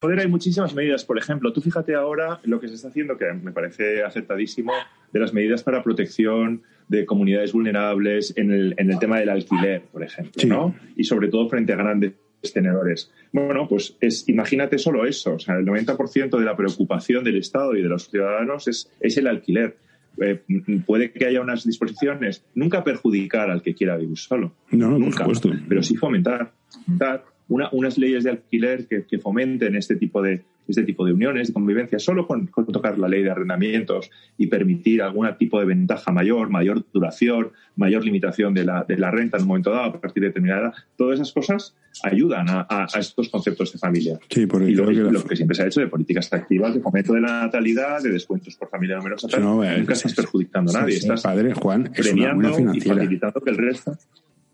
[0.00, 1.04] poder hay muchísimas medidas.
[1.04, 4.72] Por ejemplo, tú fíjate ahora lo que se está haciendo, que me parece acertadísimo,
[5.12, 9.82] de las medidas para protección de comunidades vulnerables en el, en el tema del alquiler,
[9.92, 10.48] por ejemplo, Sí.
[10.48, 10.74] ¿no?
[10.96, 12.14] Y sobre todo frente a grandes
[12.52, 13.12] tenedores.
[13.30, 15.34] Bueno, pues es, imagínate solo eso.
[15.34, 19.16] O sea, el 90% de la preocupación del Estado y de los ciudadanos es, es
[19.18, 19.76] el alquiler.
[20.20, 20.42] Eh,
[20.86, 24.54] puede que haya unas disposiciones, nunca perjudicar al que quiera vivir solo.
[24.70, 25.50] No, no, por nunca, supuesto.
[25.68, 26.52] pero sí fomentar,
[26.84, 31.12] fomentar una- unas leyes de alquiler que, que fomenten este tipo de este tipo de
[31.12, 35.58] uniones de convivencia solo con, con tocar la ley de arrendamientos y permitir algún tipo
[35.60, 39.70] de ventaja mayor, mayor duración, mayor limitación de la, de la renta en un momento
[39.70, 40.72] dado a partir de determinada edad.
[40.96, 44.18] Todas esas cosas ayudan a, a- a estos conceptos de familia.
[44.30, 46.74] Sí, porque Y lo, que la- lo que siempre se ha hecho de políticas activas,
[46.74, 50.80] de fomento de la natalidad, de descuentos por familia numerosa, no, nunca estás perjudicando a
[50.82, 50.94] nadie.
[50.94, 53.96] Sí, sí, Estás padre Juan es una premiando buena y facilitando que el resto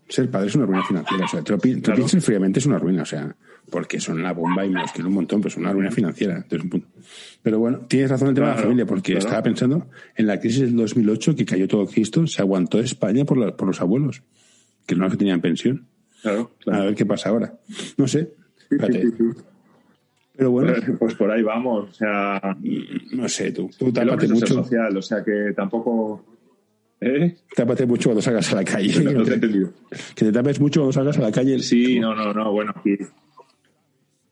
[0.09, 1.25] Ser padre es una ruina financiera.
[1.25, 3.03] O sea, te lo, pi- piensas fríamente, es una ruina.
[3.03, 3.35] O sea,
[3.71, 6.37] porque son la bomba y me los quiero un montón, pero es una ruina financiera.
[6.37, 6.89] Entonces, un punto.
[7.43, 9.27] Pero bueno, tienes razón en el tema de la familia, porque claro.
[9.27, 9.87] estaba pensando
[10.17, 13.69] en la crisis del 2008, que cayó todo Cristo, se aguantó España por, la- por
[13.69, 14.23] los abuelos,
[14.87, 15.87] que no tenían pensión.
[16.23, 17.55] Claro, A ver qué pasa ahora.
[17.97, 18.33] No sé.
[18.71, 19.13] Espérate.
[20.37, 21.91] Pero bueno, Pues por ahí vamos.
[21.91, 22.57] O sea,
[23.13, 23.69] no sé, tú.
[23.79, 24.47] Tú mucho.
[24.47, 26.38] social, o sea que tampoco.
[27.01, 27.37] ¿Eh?
[27.55, 29.03] Tápate mucho cuando salgas a la calle.
[29.05, 31.59] No, te que te tapes mucho cuando salgas a la calle.
[31.61, 32.51] Sí, no, no, no.
[32.53, 32.97] Bueno, aquí.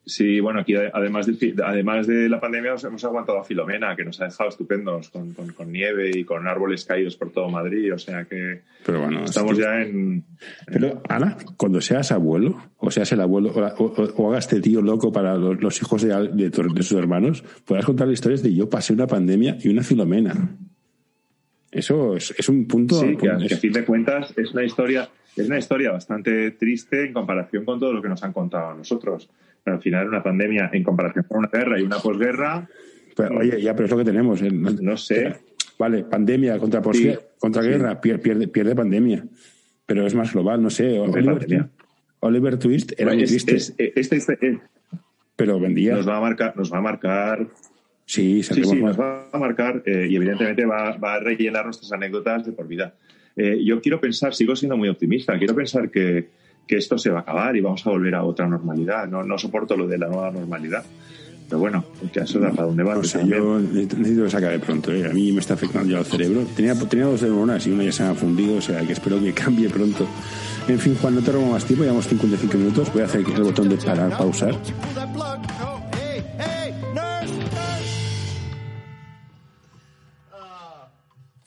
[0.09, 4.05] Sí, bueno, aquí además de, además de la pandemia nos hemos aguantado a Filomena, que
[4.05, 7.93] nos ha dejado estupendos con, con, con nieve y con árboles caídos por todo Madrid.
[7.93, 10.23] O sea que Pero bueno, estamos ya en.
[10.67, 14.81] Pero, Ana, cuando seas abuelo, o seas el abuelo, o, o- o hagas este tío
[14.81, 18.71] loco para los, los hijos de, de, de sus hermanos, podrás contar historias de yo
[18.71, 20.57] pasé una pandemia y una filomena.
[21.79, 23.01] Eso es, es un punto.
[23.01, 27.13] Sí, que, a- fin de cuentas es una historia es una historia bastante triste en
[27.13, 29.29] comparación con todo lo que nos han contado a nosotros.
[29.63, 32.67] Pero al final una pandemia en comparación con una guerra y una posguerra,
[33.17, 34.41] pero, oye, ya, pero es lo que tenemos.
[34.43, 35.35] eh, no- no sé.
[35.79, 37.69] Vale, pandemia contra, Sí, contra sí.
[37.69, 39.25] guerra, pier- pierde, pierde pandemia.
[39.85, 40.99] Pero es más global, no sé.
[40.99, 41.67] Oliver.
[42.21, 44.61] Oliver Twist era muy Es- triste, es- este, este-
[45.37, 45.97] pero vendía.
[45.97, 47.47] nos va a marcar, nos va a marcar,
[48.07, 51.91] Sí, sí, sí, nos va a marcar eh, y evidentemente va, va a rellenar nuestras
[51.93, 52.95] anécdotas de por vida.
[53.35, 56.29] Eh, yo quiero pensar, sigo siendo muy optimista, quiero pensar que,
[56.67, 59.09] que esto se va a acabar y vamos a volver a otra normalidad.
[59.09, 60.85] No, no soporto lo de la nueva normalidad.
[61.49, 63.41] Pero bueno, que eso da para un debate No sé, también.
[63.41, 64.93] yo necesito que se acabe pronto.
[64.93, 65.07] ¿eh?
[65.09, 66.45] A mí me está afectando ya el cerebro.
[66.57, 69.21] Tenía, tenía dos neuronas y una ya se me ha fundido, o sea que espero
[69.21, 70.07] que cambie pronto.
[70.67, 72.93] En fin, Juan, no te robo más tiempo, llevamos 55 minutos.
[72.93, 74.57] Voy a hacer el botón de parar, pausar.